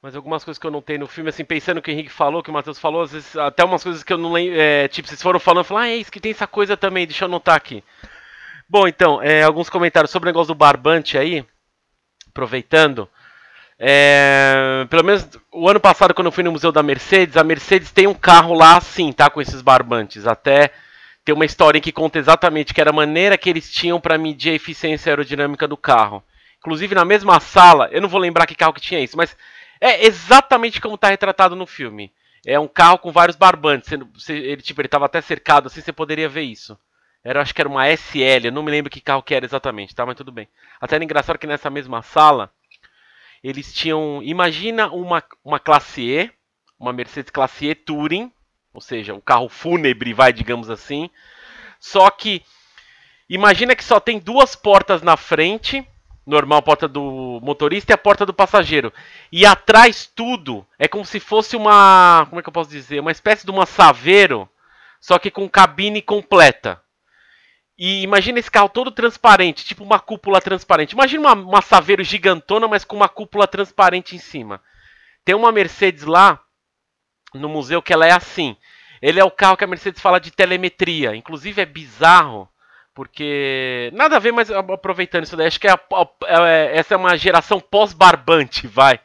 [0.00, 2.10] Mas algumas coisas que eu não tenho no filme, assim, pensando no que o Henrique
[2.10, 4.88] falou, que o Matheus falou, às vezes até umas coisas que eu não lembro, é,
[4.88, 7.26] tipo, vocês foram falando, falar, ah, é isso que tem essa coisa também, deixa eu
[7.26, 7.84] anotar aqui.
[8.68, 11.46] Bom, então, é, alguns comentários sobre o negócio do barbante aí,
[12.32, 13.08] aproveitando.
[13.78, 17.90] É, pelo menos o ano passado, quando eu fui no Museu da Mercedes, a Mercedes
[17.90, 19.28] tem um carro lá assim, tá?
[19.28, 20.26] Com esses barbantes.
[20.26, 20.70] Até
[21.24, 24.50] tem uma história que conta exatamente que era a maneira que eles tinham para medir
[24.50, 26.22] a eficiência aerodinâmica do carro.
[26.58, 29.36] Inclusive na mesma sala, eu não vou lembrar que carro que tinha isso, mas
[29.80, 32.12] É exatamente como tá retratado no filme.
[32.46, 33.90] É um carro com vários barbantes.
[34.28, 36.78] Ele, tipo, ele tava até cercado assim, você poderia ver isso.
[37.24, 39.94] Era, acho que era uma SL, eu não me lembro que carro que era exatamente,
[39.94, 40.04] tá?
[40.04, 40.48] Mas tudo bem.
[40.80, 42.52] Até era engraçado que nessa mesma sala,
[43.42, 44.20] eles tinham.
[44.22, 46.30] Imagina uma, uma classe E,
[46.78, 48.32] uma Mercedes classe E Touring,
[48.74, 51.08] ou seja, um carro fúnebre, vai, digamos assim.
[51.78, 52.42] Só que
[53.28, 55.86] imagina que só tem duas portas na frente,
[56.26, 58.92] normal a porta do motorista e a porta do passageiro.
[59.30, 63.12] E atrás tudo é como se fosse uma, como é que eu posso dizer, uma
[63.12, 64.48] espécie de uma saveiro,
[65.00, 66.80] só que com cabine completa.
[67.84, 70.92] E imagina esse carro todo transparente, tipo uma cúpula transparente.
[70.92, 74.62] Imagina uma, uma Saveiro gigantona, mas com uma cúpula transparente em cima.
[75.24, 76.38] Tem uma Mercedes lá
[77.34, 78.56] no museu que ela é assim.
[79.02, 81.16] Ele é o carro que a Mercedes fala de telemetria.
[81.16, 82.48] Inclusive é bizarro,
[82.94, 83.90] porque.
[83.94, 86.96] Nada a ver, mas aproveitando isso daí, acho que é a, a, é, essa é
[86.96, 89.00] uma geração pós-barbante, vai.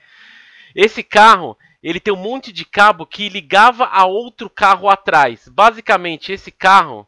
[0.76, 5.48] Esse carro, ele tem um monte de cabo que ligava a outro carro atrás.
[5.48, 7.08] Basicamente, esse carro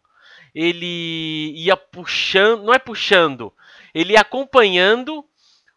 [0.61, 3.53] ele ia puxando, não é puxando,
[3.93, 5.23] ele ia acompanhando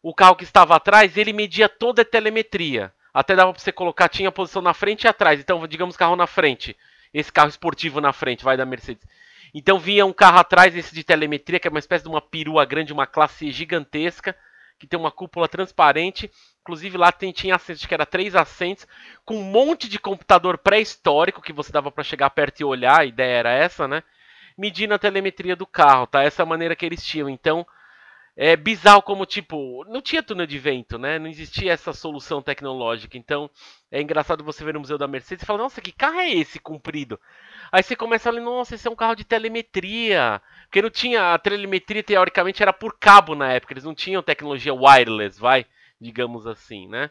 [0.03, 2.93] o carro que estava atrás, ele media toda a telemetria.
[3.15, 5.39] Até dava para você colocar, tinha a posição na frente e atrás.
[5.39, 6.77] Então, digamos carro na frente,
[7.15, 9.07] esse carro esportivo na frente, vai da Mercedes.
[9.55, 12.65] Então vinha um carro atrás, esse de telemetria, que é uma espécie de uma perua
[12.65, 14.35] grande, uma classe gigantesca,
[14.81, 16.29] que tem uma cúpula transparente.
[16.63, 18.85] Inclusive lá tem, tinha assentos, que era três assentos,
[19.25, 23.05] com um monte de computador pré-histórico que você dava para chegar perto e olhar, a
[23.05, 24.03] ideia era essa, né?
[24.57, 26.23] Medindo a telemetria do carro, tá?
[26.23, 27.29] Essa é maneira que eles tinham.
[27.29, 27.67] Então,
[28.37, 31.19] é bizarro como, tipo, não tinha túnel de vento, né?
[31.19, 33.19] Não existia essa solução tecnológica.
[33.19, 33.51] Então,
[33.91, 36.59] é engraçado você ver no Museu da Mercedes e falar, nossa, que carro é esse
[36.59, 37.21] comprido?
[37.71, 40.41] Aí você começa a ler, nossa, esse é um carro de telemetria.
[40.65, 44.73] Porque não tinha, a telemetria teoricamente era por cabo na época, eles não tinham tecnologia
[44.73, 45.67] wireless, vai,
[46.01, 47.11] digamos assim, né?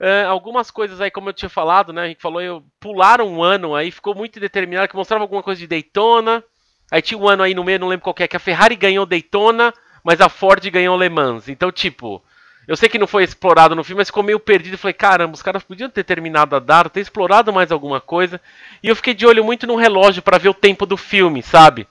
[0.00, 2.02] Uh, algumas coisas aí, como eu tinha falado, né?
[2.02, 5.58] A gente falou, eu, pularam um ano aí, ficou muito determinado que mostrava alguma coisa
[5.58, 6.42] de Daytona.
[6.90, 8.76] Aí tinha um ano aí no meio, não lembro qual que é, que a Ferrari
[8.76, 9.72] ganhou Daytona,
[10.04, 11.48] mas a Ford ganhou Le Mans.
[11.48, 12.22] Então, tipo,
[12.66, 14.78] eu sei que não foi explorado no filme, mas ficou meio perdido.
[14.78, 18.40] falei, caramba, os caras podiam ter terminado a dar, ter explorado mais alguma coisa.
[18.82, 21.86] E eu fiquei de olho muito no relógio para ver o tempo do filme, sabe?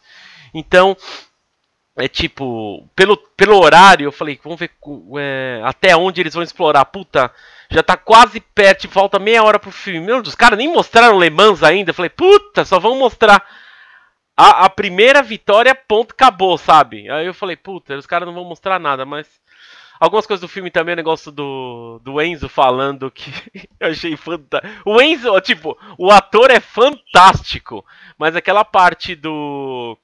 [0.54, 0.96] Então,
[1.98, 4.72] é tipo, pelo, pelo horário, eu falei, vamos ver
[5.20, 6.86] é, até onde eles vão explorar.
[6.86, 7.32] Puta,
[7.72, 10.02] já tá quase perto, falta meia hora pro filme.
[10.02, 11.92] Meu, os caras nem mostraram Le Mans ainda.
[11.92, 13.42] Eu falei, puta, só vão mostrar
[14.36, 17.10] a, a, primeira vitória, ponto, acabou, sabe?
[17.10, 19.28] Aí eu falei, puta, os caras não vão mostrar nada, mas.
[20.00, 23.32] Algumas coisas do filme também, o negócio do, do Enzo falando que
[23.80, 24.82] eu achei fantástico.
[24.84, 27.86] O Enzo, tipo, o ator é fantástico,
[28.18, 29.96] mas aquela parte do.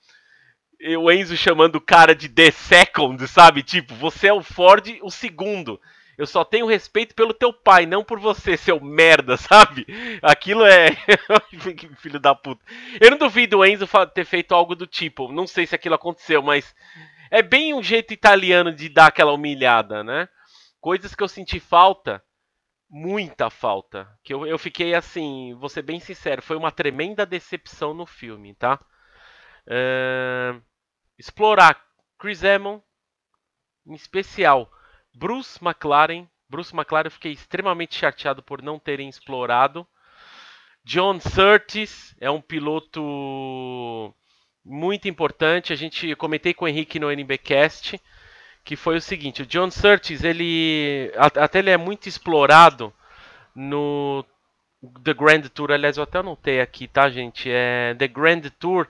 [0.99, 3.63] O Enzo chamando o cara de The Second, sabe?
[3.63, 5.81] Tipo, você é o Ford, o segundo.
[6.17, 9.85] Eu só tenho respeito pelo teu pai, não por você, seu merda, sabe?
[10.21, 10.89] Aquilo é.
[12.01, 12.65] Filho da puta.
[12.99, 15.31] Eu não duvido o Enzo ter feito algo do tipo.
[15.31, 16.75] Não sei se aquilo aconteceu, mas.
[17.29, 20.29] É bem um jeito italiano de dar aquela humilhada, né?
[20.79, 22.23] Coisas que eu senti falta.
[22.89, 24.07] Muita falta.
[24.23, 28.55] Que eu, eu fiquei assim, vou ser bem sincero, foi uma tremenda decepção no filme,
[28.55, 28.79] tá?
[29.67, 30.61] Uh,
[31.19, 31.77] explorar
[32.17, 32.79] Chris Amon,
[33.85, 34.71] em especial
[35.17, 36.27] Bruce McLaren.
[36.49, 39.85] Bruce McLaren eu fiquei extremamente chateado por não terem explorado.
[40.83, 44.13] John Surtees é um piloto
[44.63, 45.73] muito importante.
[45.73, 47.99] A gente comentei com o Henrique no NBcast
[48.67, 52.93] que foi o seguinte: o John Surtees ele até ele é muito explorado
[53.55, 54.25] no
[55.03, 55.71] The Grand Tour.
[55.71, 57.49] Aliás, eu até anotei aqui, tá, gente?
[57.49, 58.85] É The Grand Tour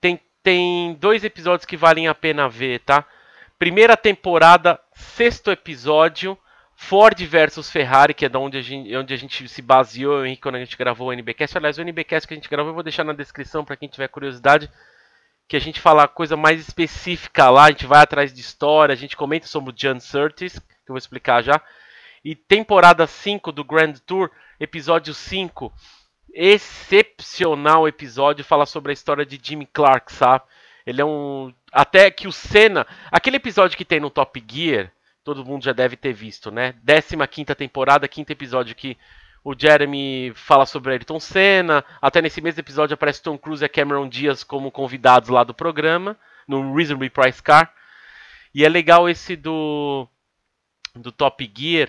[0.00, 3.06] tem tem dois episódios que valem a pena ver, tá?
[3.60, 6.38] Primeira temporada, sexto episódio,
[6.74, 10.40] Ford versus Ferrari, que é de onde a gente, onde a gente se baseou, Henrique,
[10.40, 11.58] quando a gente gravou o NBcast.
[11.58, 14.08] Aliás, o NBcast que a gente gravou eu vou deixar na descrição para quem tiver
[14.08, 14.70] curiosidade,
[15.46, 18.96] que a gente fala coisa mais específica lá, a gente vai atrás de história, a
[18.96, 21.60] gente comenta sobre o John Surtees, que eu vou explicar já.
[22.24, 25.70] E temporada 5 do Grand Tour, episódio 5,
[26.32, 30.44] excepcional episódio, fala sobre a história de Jimmy Clark, sabe?
[30.86, 31.52] Ele é um.
[31.72, 32.86] Até que o Senna.
[33.10, 34.90] Aquele episódio que tem no Top Gear,
[35.24, 36.74] todo mundo já deve ter visto, né?
[36.84, 38.96] 15 temporada, quinto episódio que
[39.42, 41.84] o Jeremy fala sobre Ayrton Senna.
[42.00, 46.16] Até nesse mesmo episódio aparece Tom Cruise e Cameron Diaz como convidados lá do programa,
[46.46, 47.72] no Reasonably Price Car.
[48.54, 50.08] E é legal esse do.
[50.94, 51.88] do Top Gear,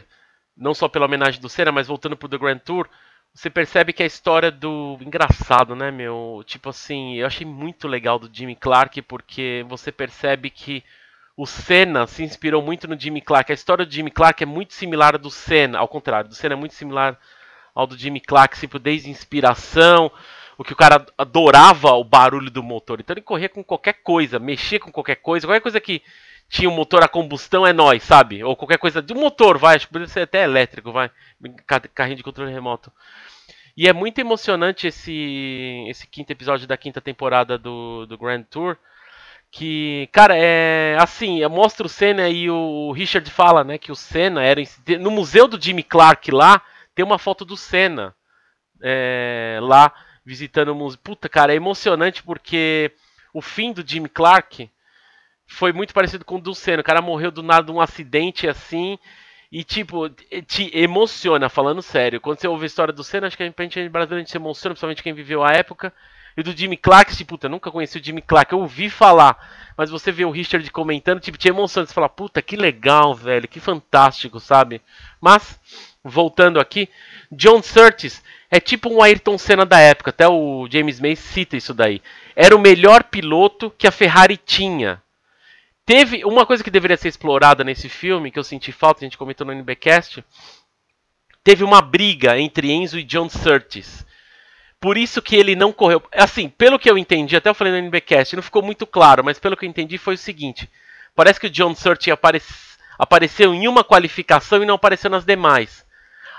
[0.56, 2.88] não só pela homenagem do Senna, mas voltando pro The Grand Tour
[3.34, 4.98] você percebe que a história do.
[5.02, 6.44] Engraçado, né, meu?
[6.46, 10.84] Tipo assim, eu achei muito legal do Jimmy Clark, porque você percebe que
[11.36, 13.52] o Senna se inspirou muito no Jimmy Clark.
[13.52, 16.54] A história do Jimmy Clark é muito similar à do Senna, ao contrário, do Senna
[16.54, 17.18] é muito similar
[17.74, 20.12] ao do Jimmy Clark, tipo, desde inspiração,
[20.58, 23.00] o que o cara adorava o barulho do motor.
[23.00, 26.02] Então ele corria com qualquer coisa, mexia com qualquer coisa, qualquer coisa que
[26.52, 28.44] tinha um motor a combustão é nós, sabe?
[28.44, 31.10] Ou qualquer coisa um motor, vai, acho que poderia ser até elétrico, vai,
[31.96, 32.92] carrinho de controle remoto.
[33.76, 38.78] E é muito emocionante esse esse quinto episódio da quinta temporada do, do Grand Tour,
[39.50, 44.44] que, cara, é assim, mostra o Senna e o Richard fala, né, que o Senna
[44.44, 44.62] era
[45.00, 46.62] no museu do Jimmy Clark lá,
[46.94, 48.14] tem uma foto do Senna
[48.84, 49.94] é, lá
[50.26, 51.00] visitando o museu.
[51.02, 52.92] Puta, cara, é emocionante porque
[53.34, 54.70] o fim do Jimmy Clark
[55.52, 56.82] foi muito parecido com o do Senna.
[56.82, 58.98] O cara morreu do nada de um acidente assim.
[59.52, 60.10] E, tipo,
[60.48, 62.22] te emociona, falando sério.
[62.22, 64.38] Quando você ouve a história do Senna, acho que a gente brasileiro a gente se
[64.38, 65.94] emociona, principalmente quem viveu a época.
[66.38, 69.38] E do Jimmy Clark, tipo, puta, nunca conheci o Jimmy Clark, eu ouvi falar.
[69.78, 71.86] Mas você vê o Richard comentando, tipo, te emociona.
[71.86, 74.82] Você fala, puta, que legal, velho, que fantástico, sabe?
[75.20, 75.60] Mas,
[76.02, 76.88] voltando aqui,
[77.30, 81.74] John Surtees é tipo um Ayrton Senna da época, até o James May cita isso
[81.74, 82.02] daí.
[82.36, 85.02] Era o melhor piloto que a Ferrari tinha.
[85.94, 89.18] Teve uma coisa que deveria ser explorada nesse filme, que eu senti falta, a gente
[89.18, 90.24] comentou no NBcast,
[91.44, 94.06] teve uma briga entre Enzo e John Surtees.
[94.80, 96.02] Por isso que ele não correu.
[96.14, 99.38] Assim, pelo que eu entendi, até eu falei no NBcast, não ficou muito claro, mas
[99.38, 100.72] pelo que eu entendi foi o seguinte:
[101.14, 102.42] parece que o John Surtees apare...
[102.98, 105.86] apareceu em uma qualificação e não apareceu nas demais.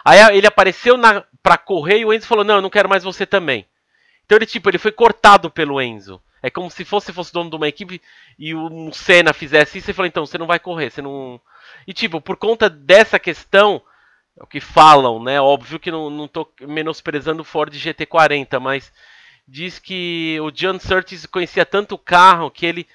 [0.03, 1.25] Aí ele apareceu na...
[1.43, 3.67] para correr e o Enzo falou: "Não, eu não quero mais você também".
[4.25, 6.23] Então ele tipo, ele foi cortado pelo Enzo.
[6.43, 8.03] É como se fosse fosse dono de uma equipe
[8.39, 11.41] e o Senna fizesse isso e falou: "Então, você não vai correr, você não".
[11.87, 13.81] E tipo, por conta dessa questão,
[14.39, 15.41] é o que falam, né?
[15.41, 18.93] Óbvio que não, não tô menosprezando o Ford GT40, mas
[19.47, 22.89] diz que o John Surtees conhecia tanto o carro que ele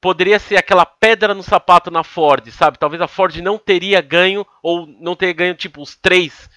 [0.00, 2.78] poderia ser aquela pedra no sapato na Ford, sabe?
[2.78, 6.48] Talvez a Ford não teria ganho ou não teria ganho tipo os três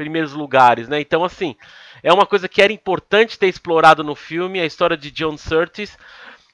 [0.00, 0.98] primeiros lugares, né?
[0.98, 1.54] Então assim,
[2.02, 5.98] é uma coisa que era importante ter explorado no filme, a história de John Surtees.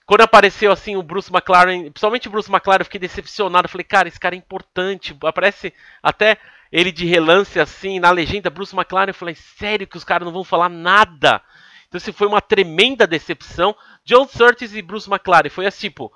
[0.05, 3.68] Quando apareceu assim o Bruce McLaren, principalmente o Bruce McLaren, eu fiquei decepcionado.
[3.68, 5.16] Falei, cara, esse cara é importante.
[5.22, 5.72] Aparece
[6.03, 6.38] até
[6.72, 10.32] ele de relance assim, na legenda, Bruce McLaren, eu falei, sério que os caras não
[10.32, 11.40] vão falar nada?
[11.86, 13.76] Então, assim, foi uma tremenda decepção.
[14.05, 16.12] John Surtees e Bruce McLaren, foi assim, tipo,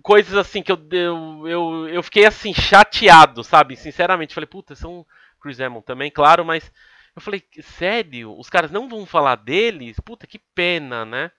[0.00, 3.76] coisas assim que eu, eu, eu, eu fiquei assim, chateado, sabe?
[3.76, 5.04] Sinceramente, falei, puta, são
[5.40, 6.70] Chris Hamilton também, claro, mas
[7.14, 8.36] eu falei, sério?
[8.38, 9.98] Os caras não vão falar deles?
[10.00, 11.30] Puta, que pena, né?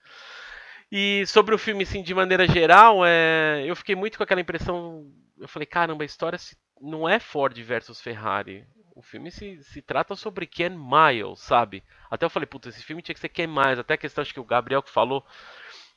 [0.90, 3.64] E sobre o filme, assim, de maneira geral, é...
[3.66, 5.10] eu fiquei muito com aquela impressão.
[5.38, 8.66] Eu falei, caramba, a história se não é Ford versus Ferrari.
[8.94, 11.82] O filme se, se trata sobre Ken Miles, sabe?
[12.10, 13.78] Até eu falei, puta, esse filme tinha que ser Ken Miles.
[13.78, 15.24] Até a questão, acho que o Gabriel que falou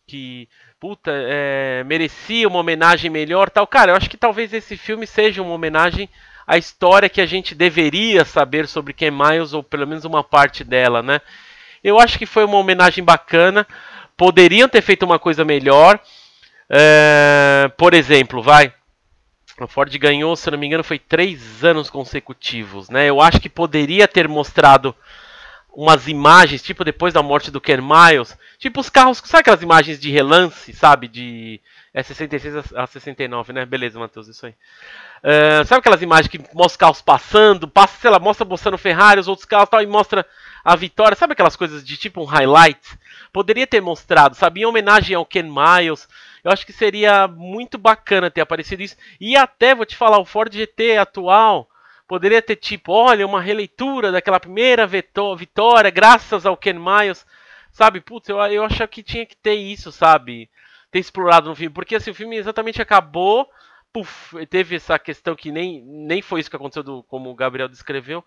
[0.07, 0.47] que,
[0.79, 3.67] puta, é, merecia uma homenagem melhor tal.
[3.67, 6.09] Cara, eu acho que talvez esse filme seja uma homenagem
[6.47, 10.63] à história que a gente deveria saber sobre Ken Miles, ou pelo menos uma parte
[10.63, 11.21] dela, né?
[11.83, 13.67] Eu acho que foi uma homenagem bacana.
[14.17, 15.99] Poderiam ter feito uma coisa melhor.
[16.69, 18.73] É, por exemplo, vai.
[19.59, 23.07] A Ford ganhou, se não me engano, foi três anos consecutivos, né?
[23.07, 24.95] Eu acho que poderia ter mostrado
[25.75, 29.99] umas imagens, tipo depois da morte do Ken Miles, tipo os carros, sabe aquelas imagens
[29.99, 31.07] de relance, sabe?
[31.07, 31.61] De
[31.93, 33.65] é 66 a 69, né?
[33.65, 34.53] Beleza, Matheus, isso aí.
[35.23, 39.19] Uh, sabe aquelas imagens que mostra os carros passando, passa, sei lá, mostra mostrando Ferrari,
[39.19, 40.25] os outros carros tal, e mostra
[40.63, 42.79] a vitória, sabe aquelas coisas de tipo um highlight?
[43.31, 44.61] Poderia ter mostrado, sabe?
[44.61, 46.07] Em homenagem ao Ken Miles,
[46.43, 48.97] eu acho que seria muito bacana ter aparecido isso.
[49.19, 51.69] E até, vou te falar, o Ford GT atual
[52.07, 57.25] poderia ter tipo, olha, uma releitura daquela primeira vitória, graças ao Ken Miles.
[57.71, 60.49] Sabe, putz, eu, eu acho que tinha que ter isso, sabe?
[60.91, 61.73] Ter explorado no filme.
[61.73, 63.49] Porque assim, o filme exatamente acabou.
[63.91, 67.67] Puf, teve essa questão que nem, nem foi isso que aconteceu, do, como o Gabriel
[67.67, 68.23] descreveu.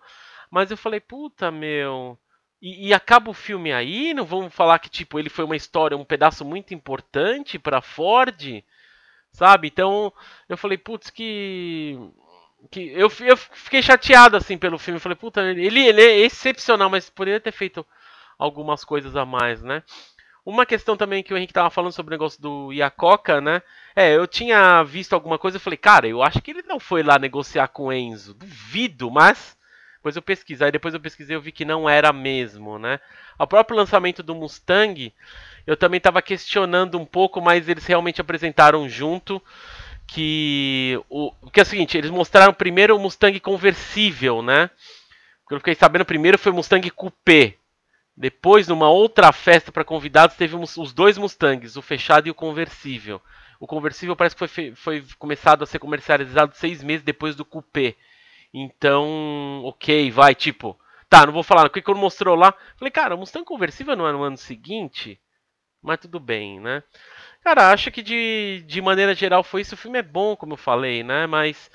[0.51, 2.17] Mas eu falei, puta, meu.
[2.61, 5.95] E, e, acaba o filme aí, não vamos falar que tipo ele foi uma história,
[5.95, 8.63] um pedaço muito importante para Ford,
[9.31, 9.69] sabe?
[9.69, 10.11] Então
[10.49, 11.97] eu falei, putz, que
[12.69, 16.89] que eu, eu fiquei chateado assim pelo filme, eu falei, puta, ele, ele é excepcional,
[16.89, 17.85] mas poderia ter feito
[18.37, 19.83] algumas coisas a mais, né?
[20.45, 23.61] Uma questão também que o Henrique tava falando sobre o negócio do Iacoca, né?
[23.95, 27.03] É, eu tinha visto alguma coisa e falei, cara, eu acho que ele não foi
[27.03, 28.33] lá negociar com o Enzo.
[28.33, 29.57] Duvido, mas
[29.99, 33.01] depois eu pesquisei, depois eu pesquisei e vi que não era mesmo, né?
[33.37, 35.13] O próprio lançamento do Mustang,
[35.67, 39.43] eu também estava questionando um pouco, mas eles realmente apresentaram junto
[40.13, 44.69] que o que é o seguinte, eles mostraram primeiro o Mustang conversível, né?
[45.45, 47.55] O que eu fiquei sabendo primeiro foi o Mustang Coupé.
[48.15, 53.21] Depois, numa outra festa para convidados, teve os dois Mustangs, o fechado e o conversível.
[53.59, 57.95] O conversível parece que foi, foi começado a ser comercializado seis meses depois do coupé.
[58.53, 60.77] Então, ok, vai, tipo.
[61.09, 62.53] Tá, não vou falar, o que quando mostrou lá.
[62.77, 65.19] Falei, cara, o Mustang conversível não é no ano seguinte?
[65.81, 66.83] Mas tudo bem, né?
[67.41, 69.75] Cara, acho que de, de maneira geral foi isso.
[69.75, 71.25] O filme é bom, como eu falei, né?
[71.27, 71.71] Mas.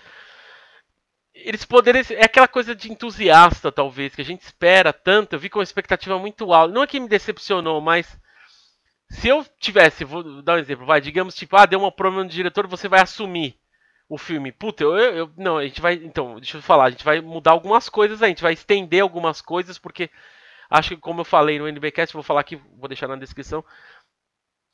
[1.34, 2.04] Eles poderiam.
[2.10, 5.34] É aquela coisa de entusiasta, talvez, que a gente espera tanto.
[5.34, 6.72] Eu vi com uma expectativa muito alta.
[6.72, 8.18] Não é que me decepcionou, mas.
[9.10, 12.30] Se eu tivesse, vou dar um exemplo, vai, digamos, tipo, ah, deu uma problema no
[12.30, 13.56] diretor, você vai assumir
[14.08, 14.52] o filme.
[14.52, 15.94] Puta, eu, eu, Não, a gente vai.
[15.94, 19.40] Então, deixa eu falar, a gente vai mudar algumas coisas a gente vai estender algumas
[19.40, 20.10] coisas, porque
[20.70, 23.64] acho que, como eu falei no NBcast, vou falar aqui, vou deixar na descrição.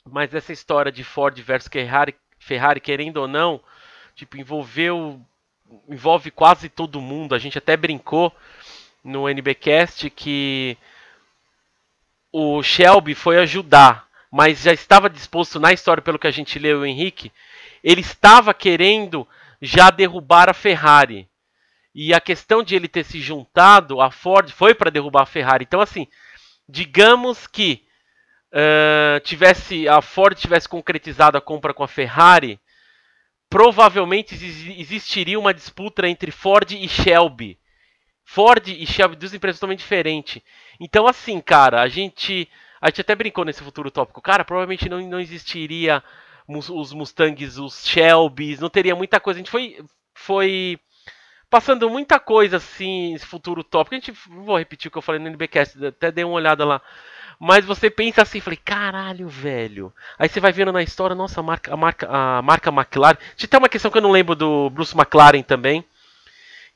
[0.04, 3.60] Mas essa história de Ford versus Ferrari, Ferrari, querendo ou não,
[4.14, 5.20] tipo, envolveu.
[5.88, 7.34] Envolve quase todo mundo.
[7.34, 8.34] A gente até brincou
[9.04, 10.76] no NBcast que
[12.32, 16.80] o Shelby foi ajudar, mas já estava disposto na história, pelo que a gente leu,
[16.80, 17.32] o Henrique,
[17.82, 19.26] ele estava querendo
[19.60, 21.28] já derrubar a Ferrari.
[21.94, 25.64] E a questão de ele ter se juntado a Ford foi para derrubar a Ferrari.
[25.64, 26.06] Então, assim,
[26.68, 27.84] digamos que
[28.52, 32.60] uh, tivesse a Ford tivesse concretizado a compra com a Ferrari,
[33.48, 34.34] provavelmente
[34.78, 37.58] existiria uma disputa entre Ford e Shelby.
[38.24, 40.40] Ford e Shelby, duas empresas totalmente diferentes.
[40.78, 42.48] Então, assim, cara, a gente,
[42.80, 44.22] a gente até brincou nesse futuro tópico.
[44.22, 46.02] Cara, provavelmente não, não existiria
[46.46, 49.38] os Mustangs, os Shelbys, não teria muita coisa.
[49.38, 49.84] A gente foi,
[50.14, 50.78] foi
[51.48, 53.96] passando muita coisa assim, esse futuro tópico.
[53.96, 56.80] A gente, vou repetir o que eu falei no NBcast, até dei uma olhada lá.
[57.42, 59.90] Mas você pensa assim, falei, caralho, velho.
[60.18, 63.16] Aí você vai vendo na história, nossa, a marca, a marca, a marca McLaren.
[63.34, 65.82] Tinha até uma questão que eu não lembro do Bruce McLaren também.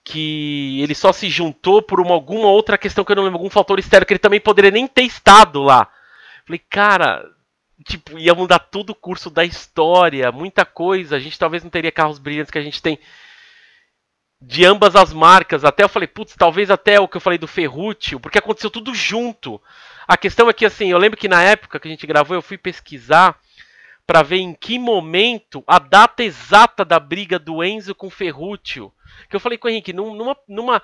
[0.03, 3.51] Que ele só se juntou por uma, alguma outra questão que eu não lembro, algum
[3.51, 5.87] fator externo que ele também poderia nem ter estado lá.
[6.47, 7.23] Falei, cara,
[7.85, 11.17] tipo, ia mudar todo o curso da história, muita coisa.
[11.17, 12.99] A gente talvez não teria carros brilhantes que a gente tem
[14.41, 15.63] de ambas as marcas.
[15.63, 18.95] Até eu falei, putz, talvez até o que eu falei do Ferrútil, porque aconteceu tudo
[18.95, 19.61] junto.
[20.07, 22.43] A questão é que, assim, eu lembro que na época que a gente gravou, eu
[22.43, 23.39] fui pesquisar
[24.07, 28.93] para ver em que momento a data exata da briga do Enzo com o Ferrútil.
[29.29, 30.83] Que eu falei com o Henrique, numa, numa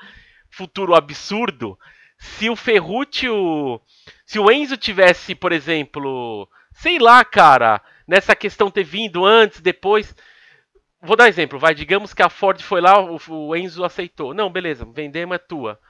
[0.50, 1.78] futuro absurdo,
[2.18, 3.80] se o Ferrútil.
[4.24, 10.14] Se o Enzo tivesse, por exemplo, sei lá, cara, nessa questão ter vindo antes, depois.
[11.02, 14.34] Vou dar exemplo, vai, digamos que a Ford foi lá, o, o Enzo aceitou.
[14.34, 15.80] Não, beleza, vendemos é tua.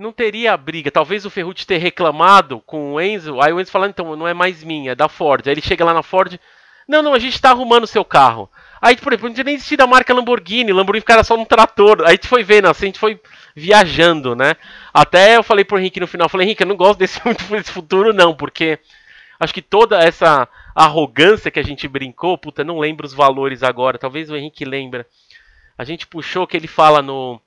[0.00, 0.90] Não teria briga.
[0.90, 4.34] Talvez o Ferrucci ter reclamado com o Enzo, aí o Enzo falando, então, não é
[4.34, 5.46] mais minha, é da Ford.
[5.46, 6.38] Aí ele chega lá na Ford,
[6.88, 8.50] não, não, a gente tá arrumando o seu carro.
[8.80, 12.00] Aí, por exemplo, não tinha nem existido a marca Lamborghini, Lamborghini ficara só no trator.
[12.00, 13.20] Aí a gente foi vendo, assim, a gente foi
[13.54, 14.56] viajando, né?
[14.92, 17.20] Até eu falei pro Henrique no final, falei, Henrique, eu não gosto desse,
[17.50, 18.78] desse futuro não, porque
[19.40, 23.96] Acho que toda essa arrogância que a gente brincou, puta, não lembro os valores agora,
[23.96, 25.06] talvez o Henrique lembra.
[25.78, 27.40] A gente puxou que ele fala no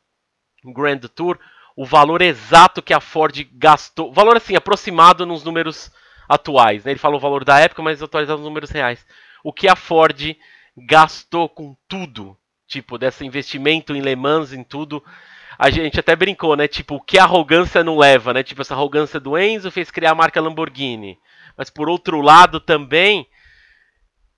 [0.66, 1.38] Grand Tour
[1.76, 5.92] o valor exato que a Ford gastou, valor assim, aproximado nos números
[6.28, 6.92] atuais, né?
[6.92, 9.06] Ele falou o valor da época, mas atualizado nos números reais.
[9.44, 10.36] O que a Ford
[10.78, 15.04] gastou com tudo, tipo, desse investimento em Le Mans, em tudo.
[15.58, 16.68] A gente até brincou, né?
[16.68, 18.44] Tipo, o que a arrogância não leva, né?
[18.44, 21.18] Tipo, essa arrogância do Enzo fez criar a marca Lamborghini
[21.58, 23.28] mas por outro lado também,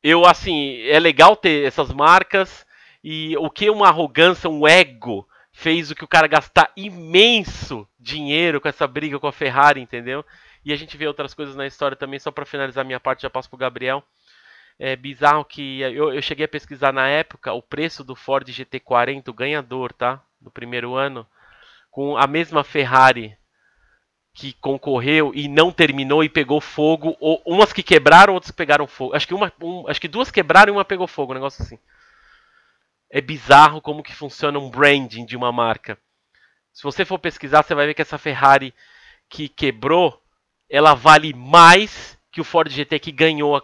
[0.04, 2.66] eu assim, é legal ter essas marcas
[3.04, 8.60] e o que uma arrogância, um ego fez o que o cara gastar imenso dinheiro
[8.60, 10.24] com essa briga com a Ferrari, entendeu?
[10.66, 13.30] E a gente vê outras coisas na história também, só para finalizar minha parte, já
[13.30, 14.04] passo pro Gabriel.
[14.78, 19.30] É bizarro que eu, eu cheguei a pesquisar na época o preço do Ford GT40,
[19.30, 20.22] o ganhador, tá?
[20.42, 21.26] Do primeiro ano,
[21.90, 23.38] com a mesma Ferrari
[24.34, 28.86] que concorreu e não terminou e pegou fogo, ou umas que quebraram, outras que pegaram
[28.86, 29.16] fogo.
[29.16, 31.80] Acho que uma, um, acho que duas quebraram e uma pegou fogo, um negócio assim.
[33.10, 35.98] É bizarro como que funciona um branding de uma marca.
[36.74, 38.74] Se você for pesquisar, você vai ver que essa Ferrari
[39.30, 40.22] que quebrou,
[40.70, 43.64] ela vale mais que o Ford GT que ganhou a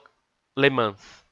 [0.58, 1.26] Le Mans.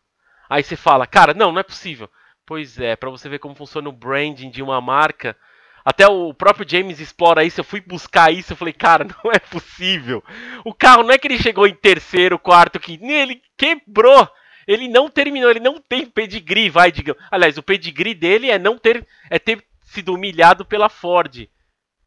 [0.50, 2.10] Aí você fala, cara, não, não é possível.
[2.46, 5.38] Pois é, para você ver como funciona o branding de uma marca,
[5.86, 7.60] até o próprio James explora isso.
[7.60, 8.54] Eu fui buscar isso.
[8.54, 10.24] Eu falei, cara, não é possível.
[10.66, 13.06] O carro não é que ele chegou em terceiro, quarto, quinto.
[13.06, 14.28] Ele quebrou.
[14.70, 15.50] Ele não terminou.
[15.50, 17.22] Ele não tem pedigree, vai, digamos.
[17.32, 21.50] Aliás, o pedigree dele é não ter, é ter sido humilhado pela Ford.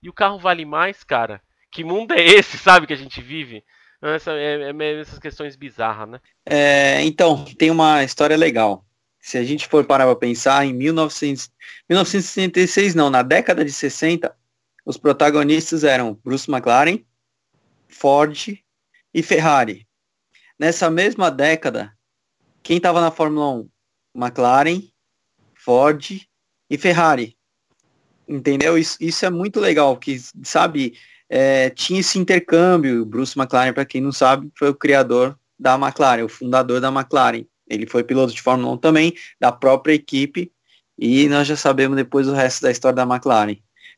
[0.02, 1.42] E o carro vale mais, cara.
[1.70, 3.64] Que mundo é esse, sabe, que a gente vive?
[4.00, 6.20] Essa, é, é, essas questões bizarras, né?
[6.46, 8.84] É, então, tem uma história legal
[9.22, 11.48] se a gente for parar para pensar, em 1900,
[11.88, 14.34] 1966 não, na década de 60,
[14.84, 16.98] os protagonistas eram Bruce McLaren,
[17.88, 18.58] Ford
[19.14, 19.86] e Ferrari.
[20.58, 21.96] Nessa mesma década,
[22.62, 23.68] quem estava na Fórmula 1?
[24.14, 24.82] McLaren,
[25.54, 26.20] Ford
[26.68, 27.36] e Ferrari.
[28.28, 28.78] Entendeu?
[28.78, 30.94] Isso, isso é muito legal, que, sabe,
[31.28, 33.04] é, tinha esse intercâmbio.
[33.04, 37.44] Bruce McLaren, para quem não sabe, foi o criador da McLaren, o fundador da McLaren.
[37.68, 40.52] Ele foi piloto de Fórmula 1 também, da própria equipe,
[40.98, 43.56] e nós já sabemos depois o resto da história da McLaren.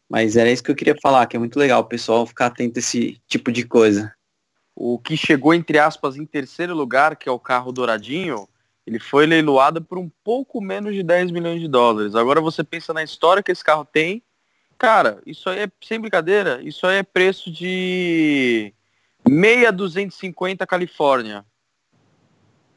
[0.09, 2.79] Mas era isso que eu queria falar, que é muito legal o pessoal ficar atento
[2.79, 4.15] a esse tipo de coisa.
[4.77, 8.49] O que chegou, entre aspas, em terceiro lugar, que é o carro douradinho,
[8.87, 12.15] ele foi leiloado por um pouco menos de 10 milhões de dólares.
[12.15, 14.23] Agora você pensa na história que esse carro tem.
[14.77, 18.75] Cara, isso aí é sem brincadeira, isso aí é preço de
[19.27, 21.45] meia 250 Califórnia.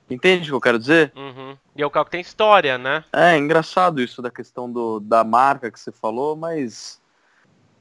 [0.09, 1.11] Entende o que eu quero dizer?
[1.15, 1.57] Uhum.
[1.75, 3.03] E é o carro que tem história, né?
[3.11, 7.01] É, engraçado isso da questão do, da marca que você falou, mas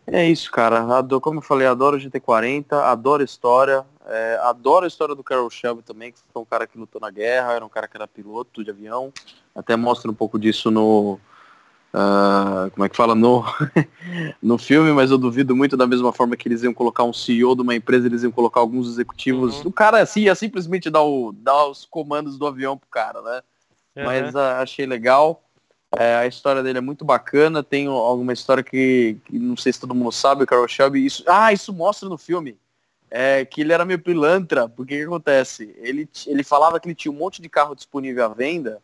[0.06, 0.80] é isso, cara.
[0.96, 5.50] Adoro, como eu falei, adoro o GT40, adoro história, é, adoro a história do Carol
[5.50, 8.06] Shelby também, que foi um cara que lutou na guerra, era um cara que era
[8.06, 9.12] piloto de avião.
[9.54, 11.18] Até mostra um pouco disso no.
[11.92, 13.14] Uh, como é que fala?
[13.14, 13.42] No,
[14.40, 17.56] no filme, mas eu duvido muito da mesma forma que eles iam colocar um CEO
[17.56, 19.60] de uma empresa, eles iam colocar alguns executivos.
[19.60, 19.68] Uhum.
[19.68, 23.42] O cara assim ia simplesmente dar, o, dar os comandos do avião pro cara, né?
[23.96, 24.04] Uhum.
[24.04, 25.42] Mas uh, achei legal.
[25.96, 27.62] É, a história dele é muito bacana.
[27.62, 31.04] Tem alguma história que, que, não sei se todo mundo sabe, o Carol Shelby.
[31.04, 32.56] Isso, ah, isso mostra no filme.
[33.10, 35.74] É, que ele era meio pilantra, porque o que acontece?
[35.78, 38.82] Ele, ele falava que ele tinha um monte de carro disponível à venda,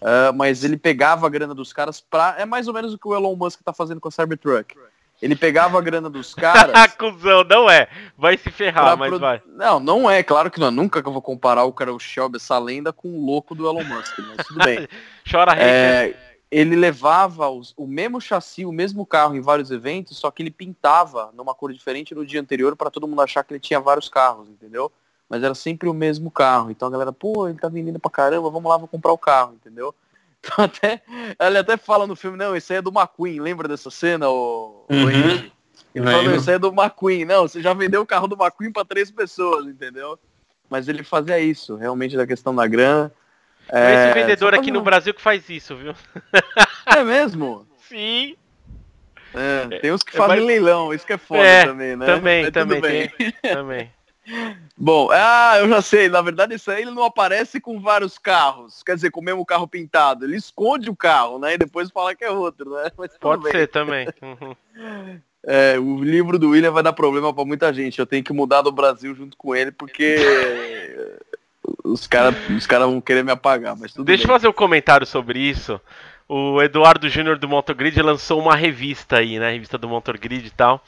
[0.00, 2.36] uh, mas ele pegava a grana dos caras pra.
[2.38, 4.74] É mais ou menos o que o Elon Musk tá fazendo com a Cybertruck.
[5.20, 6.92] Ele pegava a grana dos caras.
[6.94, 7.88] Cusão, não é.
[8.16, 9.18] Vai se ferrar, mas pro...
[9.18, 9.42] vai.
[9.46, 10.22] Não, não é.
[10.22, 10.70] Claro que não.
[10.70, 13.82] Nunca que eu vou comparar o Carol Shelby, essa lenda, com o louco do Elon
[13.82, 14.88] Musk, mas tudo bem.
[15.28, 20.30] Chora, é ele levava os, o mesmo chassi, o mesmo carro em vários eventos, só
[20.30, 23.60] que ele pintava numa cor diferente no dia anterior para todo mundo achar que ele
[23.60, 24.90] tinha vários carros, entendeu?
[25.28, 26.70] Mas era sempre o mesmo carro.
[26.70, 29.54] Então a galera, pô, ele tá vendendo pra caramba, vamos lá, vou comprar o carro,
[29.54, 29.94] entendeu?
[30.40, 31.02] Então até,
[31.40, 34.84] ele até fala no filme, não, esse aí é do McQueen, lembra dessa cena, o,
[34.88, 35.50] uhum.
[35.94, 37.24] Ele falou, esse aí é do McQueen.
[37.24, 40.18] Não, você já vendeu o carro do McQueen para três pessoas, entendeu?
[40.68, 43.12] Mas ele fazia isso, realmente da questão da grana.
[43.70, 45.94] É, esse vendedor aqui no Brasil que faz isso, viu?
[46.86, 47.66] É mesmo?
[47.88, 48.34] Sim.
[49.34, 50.46] É, tem uns que fazem Mas...
[50.46, 52.06] leilão, isso que é foda é, também, né?
[52.06, 53.92] Também, também, tem, também.
[54.76, 58.82] Bom, ah, eu já sei, na verdade isso aí ele não aparece com vários carros,
[58.82, 62.14] quer dizer, com o mesmo carro pintado, ele esconde o carro, né, e depois fala
[62.14, 62.90] que é outro, né?
[62.96, 63.52] Mas Pode bem.
[63.52, 64.08] ser também.
[64.22, 65.20] Uhum.
[65.46, 68.60] É, o livro do William vai dar problema para muita gente, eu tenho que mudar
[68.60, 70.16] do Brasil junto com ele, porque
[71.84, 74.30] os caras os cara vão querer me apagar, mas tudo Deixa bem.
[74.30, 75.80] eu fazer um comentário sobre isso.
[76.28, 79.52] O Eduardo Júnior do Motogrid lançou uma revista aí, né?
[79.52, 80.84] Revista do Motogrid e tal.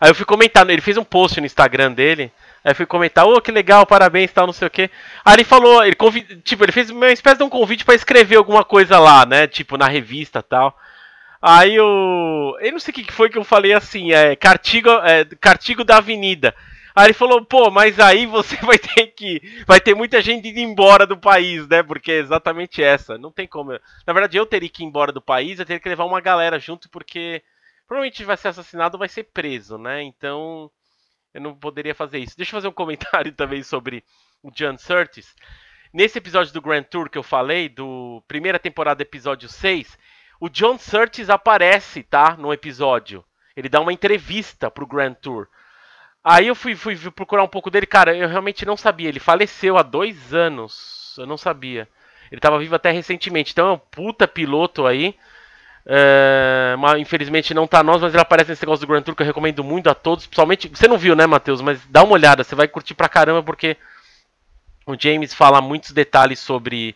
[0.00, 2.32] Aí eu fui comentar, ele fez um post no Instagram dele.
[2.64, 4.90] Aí eu fui comentar, ô, oh, que legal, parabéns, tal, não sei o quê.
[5.24, 6.40] Aí ele falou, ele convid...
[6.42, 9.46] tipo, ele fez uma espécie de um convite para escrever alguma coisa lá, né?
[9.46, 10.76] Tipo, na revista tal.
[11.40, 12.56] Aí eu.
[12.60, 14.34] Eu não sei o que foi que eu falei assim, é.
[14.36, 16.54] Cartigo, é, Cartigo da Avenida.
[17.00, 19.40] Aí ele falou, pô, mas aí você vai ter que.
[19.66, 21.82] Vai ter muita gente indo embora do país, né?
[21.82, 23.16] Porque é exatamente essa.
[23.16, 23.72] Não tem como.
[24.06, 26.58] Na verdade, eu teria que ir embora do país, eu teria que levar uma galera
[26.58, 27.42] junto, porque
[27.88, 30.02] provavelmente vai ser assassinado ou vai ser preso, né?
[30.02, 30.70] Então.
[31.32, 32.36] Eu não poderia fazer isso.
[32.36, 34.04] Deixa eu fazer um comentário também sobre
[34.42, 35.34] o John Surtis.
[35.94, 39.96] Nesse episódio do Grand Tour que eu falei, do primeira temporada, episódio 6,
[40.38, 42.36] o John Surtis aparece, tá?
[42.36, 43.24] No episódio.
[43.56, 45.48] Ele dá uma entrevista pro Grand Tour.
[46.22, 49.08] Aí eu fui, fui procurar um pouco dele, cara, eu realmente não sabia.
[49.08, 51.14] Ele faleceu há dois anos.
[51.18, 51.88] Eu não sabia.
[52.30, 53.52] Ele estava vivo até recentemente.
[53.52, 55.14] Então é um puta piloto aí.
[55.86, 59.22] É, mas, infelizmente não tá nós, mas ele aparece nesse negócio do Grand Tour que
[59.22, 60.26] eu recomendo muito a todos.
[60.26, 60.68] Principalmente.
[60.68, 61.60] Você não viu, né, Matheus?
[61.62, 63.76] Mas dá uma olhada, você vai curtir pra caramba, porque
[64.86, 66.94] o James fala muitos detalhes sobre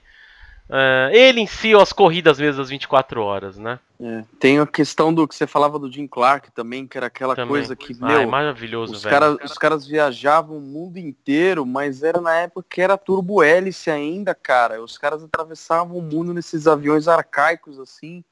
[0.69, 3.79] Uh, ele em si, ou as corridas mesmo das 24 horas, né?
[4.01, 4.25] É.
[4.41, 7.51] Tem a questão do que você falava do Jim Clark também, que era aquela também.
[7.51, 9.13] coisa que, ah, meu, é maravilhoso, os velho.
[9.13, 13.91] Cara, os caras viajavam o mundo inteiro, mas era na época que era turbo hélice
[13.91, 14.83] ainda, cara.
[14.83, 18.25] Os caras atravessavam o mundo nesses aviões arcaicos, assim,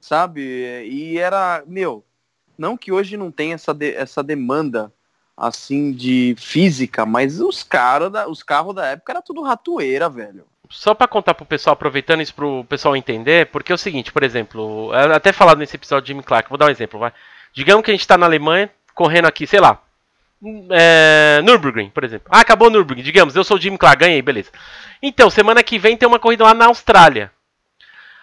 [0.00, 0.40] sabe?
[0.84, 2.04] E era, meu,
[2.58, 4.92] não que hoje não tenha essa, de, essa demanda,
[5.36, 10.44] assim, de física, mas os, cara da, os carros da época era tudo ratoeira, velho
[10.70, 14.22] só para contar pro pessoal, aproveitando isso pro pessoal entender, porque é o seguinte, por
[14.22, 17.12] exemplo, até falado nesse episódio de Jimmy Clark, vou dar um exemplo, vai.
[17.52, 19.82] Digamos que a gente tá na Alemanha, correndo aqui, sei lá,
[20.70, 22.28] é, Nürburgring, por exemplo.
[22.30, 24.50] Ah, acabou Nürburgring, digamos, eu sou o Jimmy Clark, ganhei, beleza.
[25.02, 27.32] Então, semana que vem tem uma corrida lá na Austrália.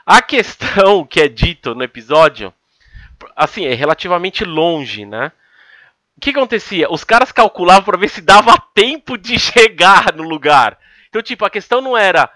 [0.05, 2.53] A questão que é dito no episódio,
[3.35, 5.31] assim, é relativamente longe, né?
[6.15, 6.91] O que acontecia?
[6.91, 10.77] Os caras calculavam para ver se dava tempo de chegar no lugar.
[11.15, 12.29] Então, tipo, a questão não era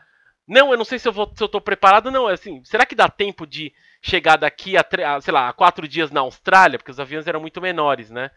[0.47, 2.29] não, eu não sei se eu, vou, se eu tô preparado, não.
[2.29, 5.85] É assim, será que dá tempo de chegar daqui a, a, sei lá, a quatro
[5.85, 6.79] dias na Austrália?
[6.79, 8.31] Porque os aviões eram muito menores, né?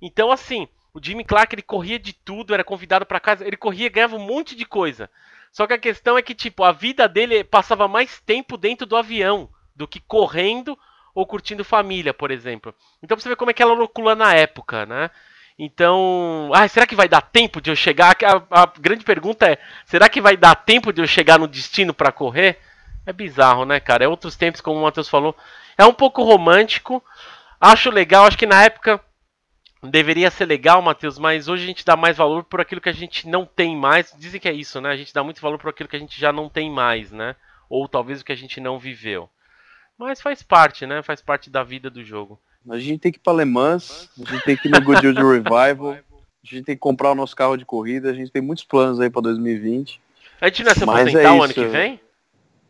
[0.00, 3.90] Então, assim, o Jimmy Clark, ele corria de tudo, era convidado para casa, ele corria
[3.90, 5.10] ganhava um monte de coisa.
[5.52, 8.96] Só que a questão é que, tipo, a vida dele passava mais tempo dentro do
[8.96, 10.76] avião do que correndo
[11.14, 12.74] ou curtindo família, por exemplo.
[13.02, 15.10] Então pra você ver como é que ela loucura na época, né?
[15.58, 18.16] Então, ah, será que vai dar tempo de eu chegar?
[18.24, 21.92] A, a, grande pergunta é: será que vai dar tempo de eu chegar no destino
[21.92, 22.58] para correr?
[23.04, 24.04] É bizarro, né, cara?
[24.04, 25.36] É outros tempos, como o Matheus falou.
[25.76, 27.02] É um pouco romântico.
[27.60, 29.00] Acho legal, acho que na época
[29.82, 32.94] deveria ser legal, Matheus, mas hoje a gente dá mais valor por aquilo que a
[32.94, 34.14] gente não tem mais.
[34.16, 34.90] Dizem que é isso, né?
[34.90, 37.34] A gente dá muito valor por aquilo que a gente já não tem mais, né?
[37.68, 39.28] Ou talvez o que a gente não viveu.
[39.98, 41.02] Mas faz parte, né?
[41.02, 42.40] Faz parte da vida do jogo.
[42.68, 45.14] A gente tem que ir para Le Mans, a gente tem que ir no Goodyear
[45.14, 45.96] Revival, a
[46.44, 49.10] gente tem que comprar o nosso carro de corrida, a gente tem muitos planos aí
[49.10, 50.00] para 2020.
[50.40, 52.00] A gente não é se aposentar é o ano que vem?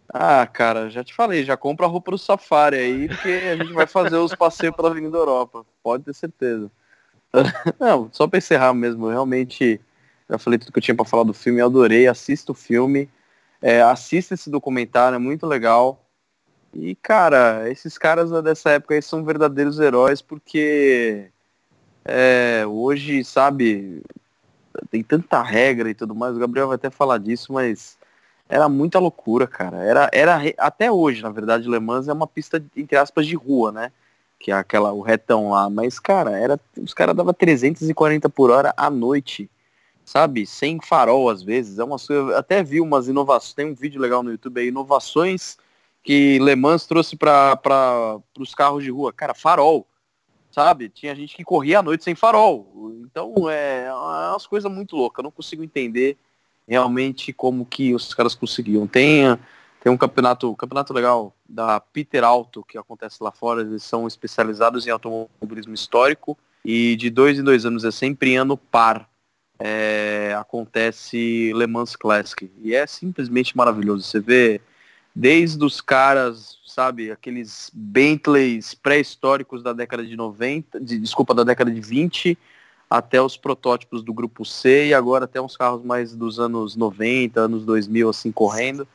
[0.08, 3.72] Ah, cara, já te falei, já compra a roupa do Safari aí, porque a gente
[3.72, 6.70] vai fazer os passeios pela Avenida Europa, pode ter certeza.
[7.80, 9.80] Não, só para encerrar mesmo, realmente
[10.28, 13.08] já falei tudo que eu tinha para falar do filme, eu adorei, assista o filme,
[13.60, 16.02] é, assista esse documentário, é muito legal.
[16.74, 21.30] E, cara, esses caras dessa época aí são verdadeiros heróis porque
[22.04, 24.02] é, hoje, sabe,
[24.90, 27.98] tem tanta regra e tudo mais, o Gabriel vai até falar disso, mas
[28.48, 29.78] era muita loucura, cara.
[29.78, 33.70] Era, era até hoje, na verdade, Le Mans é uma pista, entre aspas, de rua,
[33.70, 33.92] né?
[34.38, 35.70] Que é aquela, o retão lá.
[35.70, 39.48] Mas, cara, era, os caras davam 340 por hora à noite,
[40.04, 40.46] sabe?
[40.46, 41.78] Sem farol, às vezes.
[41.78, 45.56] É uma, eu até vi umas inovações, tem um vídeo legal no YouTube aí, inovações
[46.02, 49.12] que Le Mans trouxe para os carros de rua.
[49.12, 49.86] Cara, farol,
[50.50, 50.88] sabe?
[50.88, 52.92] Tinha gente que corria à noite sem farol.
[53.04, 55.18] Então é, é umas coisas muito loucas.
[55.18, 56.18] Eu não consigo entender
[56.66, 58.86] realmente como que os caras conseguiam.
[58.86, 59.38] Tem,
[59.82, 63.60] tem um campeonato, um campeonato legal da Peter Auto que acontece lá fora.
[63.60, 68.56] Eles são especializados em automobilismo histórico e de dois em dois anos é sempre ano
[68.56, 69.08] par.
[69.64, 74.02] É, acontece Le Mans Classic e é simplesmente maravilhoso.
[74.02, 74.60] Você vê
[75.14, 81.70] desde os caras, sabe, aqueles Bentleys pré-históricos da década de 90, de, desculpa, da década
[81.70, 82.38] de 20,
[82.88, 87.40] até os protótipos do grupo C e agora até uns carros mais dos anos 90,
[87.40, 88.86] anos 2000 assim correndo.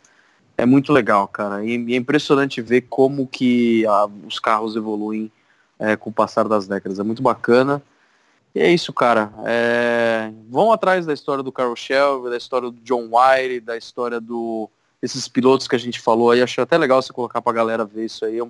[0.57, 1.63] É muito legal, cara.
[1.63, 5.31] E, é impressionante ver como que a, os carros evoluem
[5.79, 6.99] é, com o passar das décadas.
[6.99, 7.81] É muito bacana.
[8.55, 9.31] E é isso, cara.
[9.45, 10.31] É...
[10.49, 14.67] Vão atrás da história do Carl Shelby, da história do John Wire, da história do
[15.01, 18.05] esses pilotos que a gente falou aí, acho até legal você colocar pra galera ver
[18.05, 18.39] isso aí.
[18.39, 18.43] É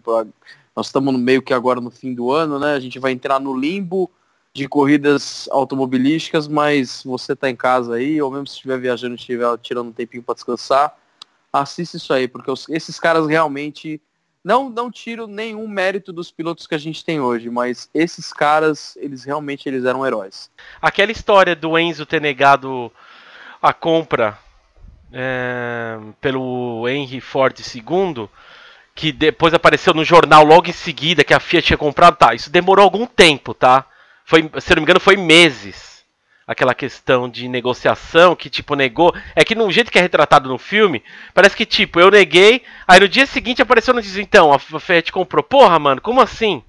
[0.76, 2.74] nós estamos no meio que agora no fim do ano, né?
[2.74, 4.10] A gente vai entrar no limbo
[4.54, 9.58] de corridas automobilísticas, mas você tá em casa aí, ou mesmo se estiver viajando, estiver
[9.60, 10.96] tirando um tempinho para descansar,
[11.52, 14.02] assista isso aí, porque os, esses caras realmente
[14.44, 18.98] não não tiro nenhum mérito dos pilotos que a gente tem hoje, mas esses caras,
[18.98, 20.50] eles realmente eles eram heróis.
[20.82, 22.92] Aquela história do Enzo ter negado
[23.62, 24.40] a compra
[25.12, 28.30] é, pelo Henry Ford II,
[28.94, 32.50] que depois apareceu no jornal logo em seguida que a Fiat tinha comprado, tá, isso
[32.50, 33.86] demorou algum tempo, tá?
[34.26, 36.04] Foi, se não me engano, foi meses.
[36.46, 39.14] Aquela questão de negociação que, tipo, negou.
[39.36, 41.04] É que no jeito que é retratado no filme,
[41.34, 45.12] parece que, tipo, eu neguei, aí no dia seguinte apareceu no diz, então, a Fiat
[45.12, 45.44] comprou.
[45.44, 46.64] Porra, mano, como assim?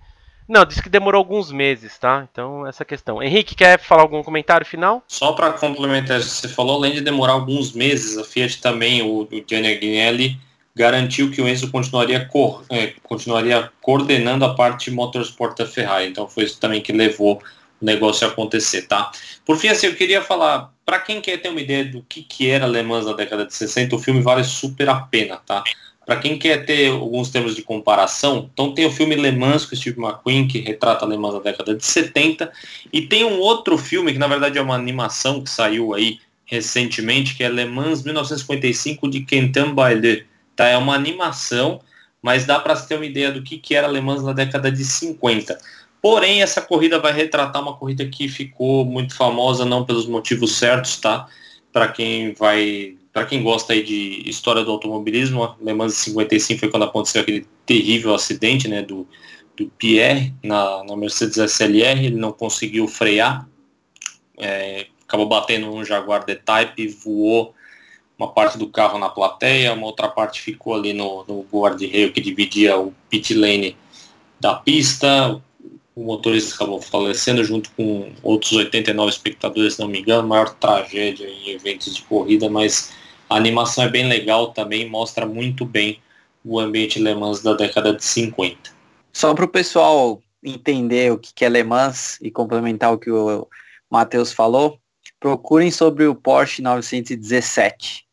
[0.48, 2.26] Não, disse que demorou alguns meses, tá?
[2.32, 3.22] Então, essa questão.
[3.22, 5.04] Henrique, quer falar algum comentário final?
[5.06, 9.44] Só para complementar, você falou, além de demorar alguns meses, a Fiat também, o, o
[9.46, 10.40] Gianni Agnelli,
[10.74, 12.26] garantiu que o Enzo continuaria,
[12.70, 16.08] é, continuaria coordenando a parte motorsport da Ferrari.
[16.08, 17.42] Então, foi isso também que levou
[17.80, 19.10] o negócio a acontecer, tá?
[19.44, 22.48] Por fim, assim, eu queria falar, para quem quer ter uma ideia do que, que
[22.48, 25.62] era Le Mans na década de 60, o filme vale super a pena, tá?
[26.08, 29.76] Para quem quer ter alguns termos de comparação, então tem o filme Le Mans com
[29.76, 32.50] Steve McQueen, que retrata Le Mans da década de 70,
[32.90, 37.34] e tem um outro filme que na verdade é uma animação que saiu aí recentemente,
[37.34, 40.24] que é Le Mans 1955 de Quentin Baillet.
[40.56, 40.68] Tá?
[40.68, 41.82] É uma animação,
[42.22, 44.86] mas dá para ter uma ideia do que, que era Le Mans na década de
[44.86, 45.58] 50.
[46.00, 50.96] Porém, essa corrida vai retratar uma corrida que ficou muito famosa, não pelos motivos certos,
[50.96, 51.26] tá?
[51.70, 56.68] Para quem vai para quem gosta aí de história do automobilismo, Le Mans 55 foi
[56.68, 59.08] quando aconteceu aquele terrível acidente né, do,
[59.56, 63.48] do Pierre na, na Mercedes SLR, ele não conseguiu frear,
[64.38, 67.52] é, acabou batendo num Jaguar D-Type, voou
[68.16, 72.20] uma parte do carro na plateia, uma outra parte ficou ali no, no guarda-reio que
[72.20, 73.76] dividia o pit lane
[74.38, 75.42] da pista,
[75.96, 81.28] o motorista acabou falecendo junto com outros 89 espectadores, se não me engano, maior tragédia
[81.28, 82.96] em eventos de corrida, mas
[83.28, 86.00] A animação é bem legal também, mostra muito bem
[86.44, 88.70] o ambiente Le Mans da década de 50.
[89.12, 93.46] Só para o pessoal entender o que é Le Mans e complementar o que o
[93.90, 94.78] Matheus falou,
[95.20, 98.06] procurem sobre o Porsche 917.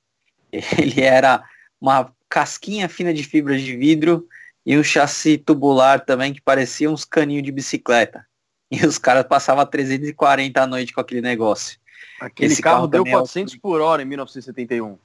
[0.51, 1.43] Ele era
[1.79, 4.27] uma casquinha fina de fibra de vidro
[4.65, 8.25] e um chassi tubular também que parecia uns caninhos de bicicleta.
[8.71, 11.79] E os caras passavam 340 à noite com aquele negócio.
[12.19, 13.59] Aquele Esse carro, carro deu 400 é outro...
[13.61, 14.97] por hora em 1971.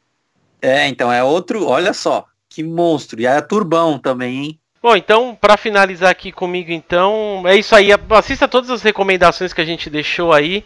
[0.63, 3.21] É, então é outro, olha só, que monstro.
[3.21, 4.61] E é turbão também, hein?
[4.83, 7.91] Bom, então, para finalizar aqui comigo, então, é isso aí.
[8.11, 10.65] Assista todas as recomendações que a gente deixou aí.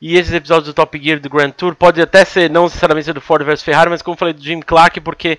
[0.00, 3.20] E esses episódios do Top Gear do Grand Tour pode até ser, não necessariamente do
[3.20, 5.38] Ford vs Ferrari, mas como eu falei do Jim Clark, porque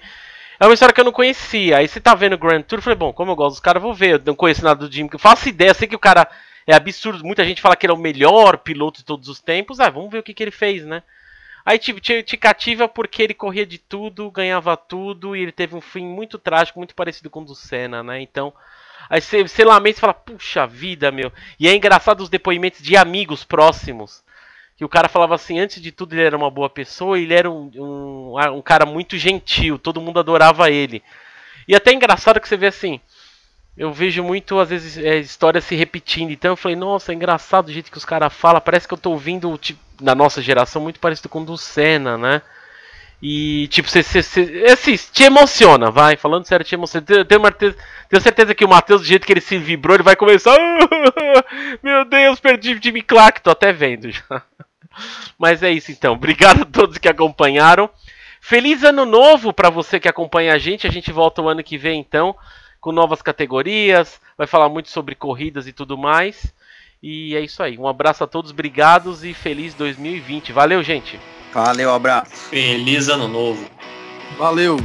[0.59, 1.77] é uma história que eu não conhecia.
[1.77, 3.83] Aí você tá vendo o Grand Tour, eu falei, bom, como eu gosto dos caras,
[3.83, 4.13] vou ver.
[4.13, 5.09] Eu não conheço nada do Jim.
[5.11, 6.27] Eu faço ideia, sei que o cara
[6.67, 7.23] é absurdo.
[7.23, 9.79] Muita gente fala que ele é o melhor piloto de todos os tempos.
[9.79, 11.03] Ah, vamos ver o que, que ele fez, né?
[11.65, 15.75] Aí tipo, te, te cativa porque ele corria de tudo, ganhava tudo e ele teve
[15.75, 18.21] um fim muito trágico, muito parecido com o do Senna, né?
[18.21, 18.53] Então,
[19.09, 21.33] aí você, você lamenta e fala, puxa vida, meu.
[21.59, 24.23] E é engraçado os depoimentos de amigos próximos.
[24.77, 27.49] Que o cara falava assim, antes de tudo ele era uma boa pessoa, ele era
[27.49, 31.01] um, um, um cara muito gentil, todo mundo adorava ele.
[31.67, 32.99] E até é engraçado que você vê assim,
[33.77, 36.31] eu vejo muito, às vezes, é, histórias se repetindo.
[36.31, 38.61] Então eu falei, nossa, é engraçado o jeito que os caras falam.
[38.61, 42.17] Parece que eu tô ouvindo, tipo, na nossa geração, muito parecido com o do Senna,
[42.17, 42.41] né?
[43.21, 46.15] E, tipo, você, você, você assim, te emociona, vai.
[46.15, 47.05] Falando sério, te emociona.
[47.05, 47.75] Tenho, tenho,
[48.09, 50.55] tenho certeza que o Matheus, do jeito que ele se vibrou, ele vai começar.
[51.83, 53.41] Meu Deus, perdi Jimmy Clark.
[53.41, 54.41] Tô até vendo já.
[55.37, 56.13] Mas é isso então.
[56.13, 57.89] Obrigado a todos que acompanharam.
[58.39, 60.87] Feliz ano novo para você que acompanha a gente.
[60.87, 62.35] A gente volta o ano que vem então
[62.85, 66.53] com novas categorias, vai falar muito sobre corridas e tudo mais.
[67.01, 67.79] E é isso aí.
[67.79, 70.51] Um abraço a todos, obrigados e feliz 2020.
[70.51, 71.19] Valeu, gente.
[71.51, 72.35] Valeu, abraço.
[72.49, 73.67] Feliz ano novo.
[74.37, 74.77] Valeu.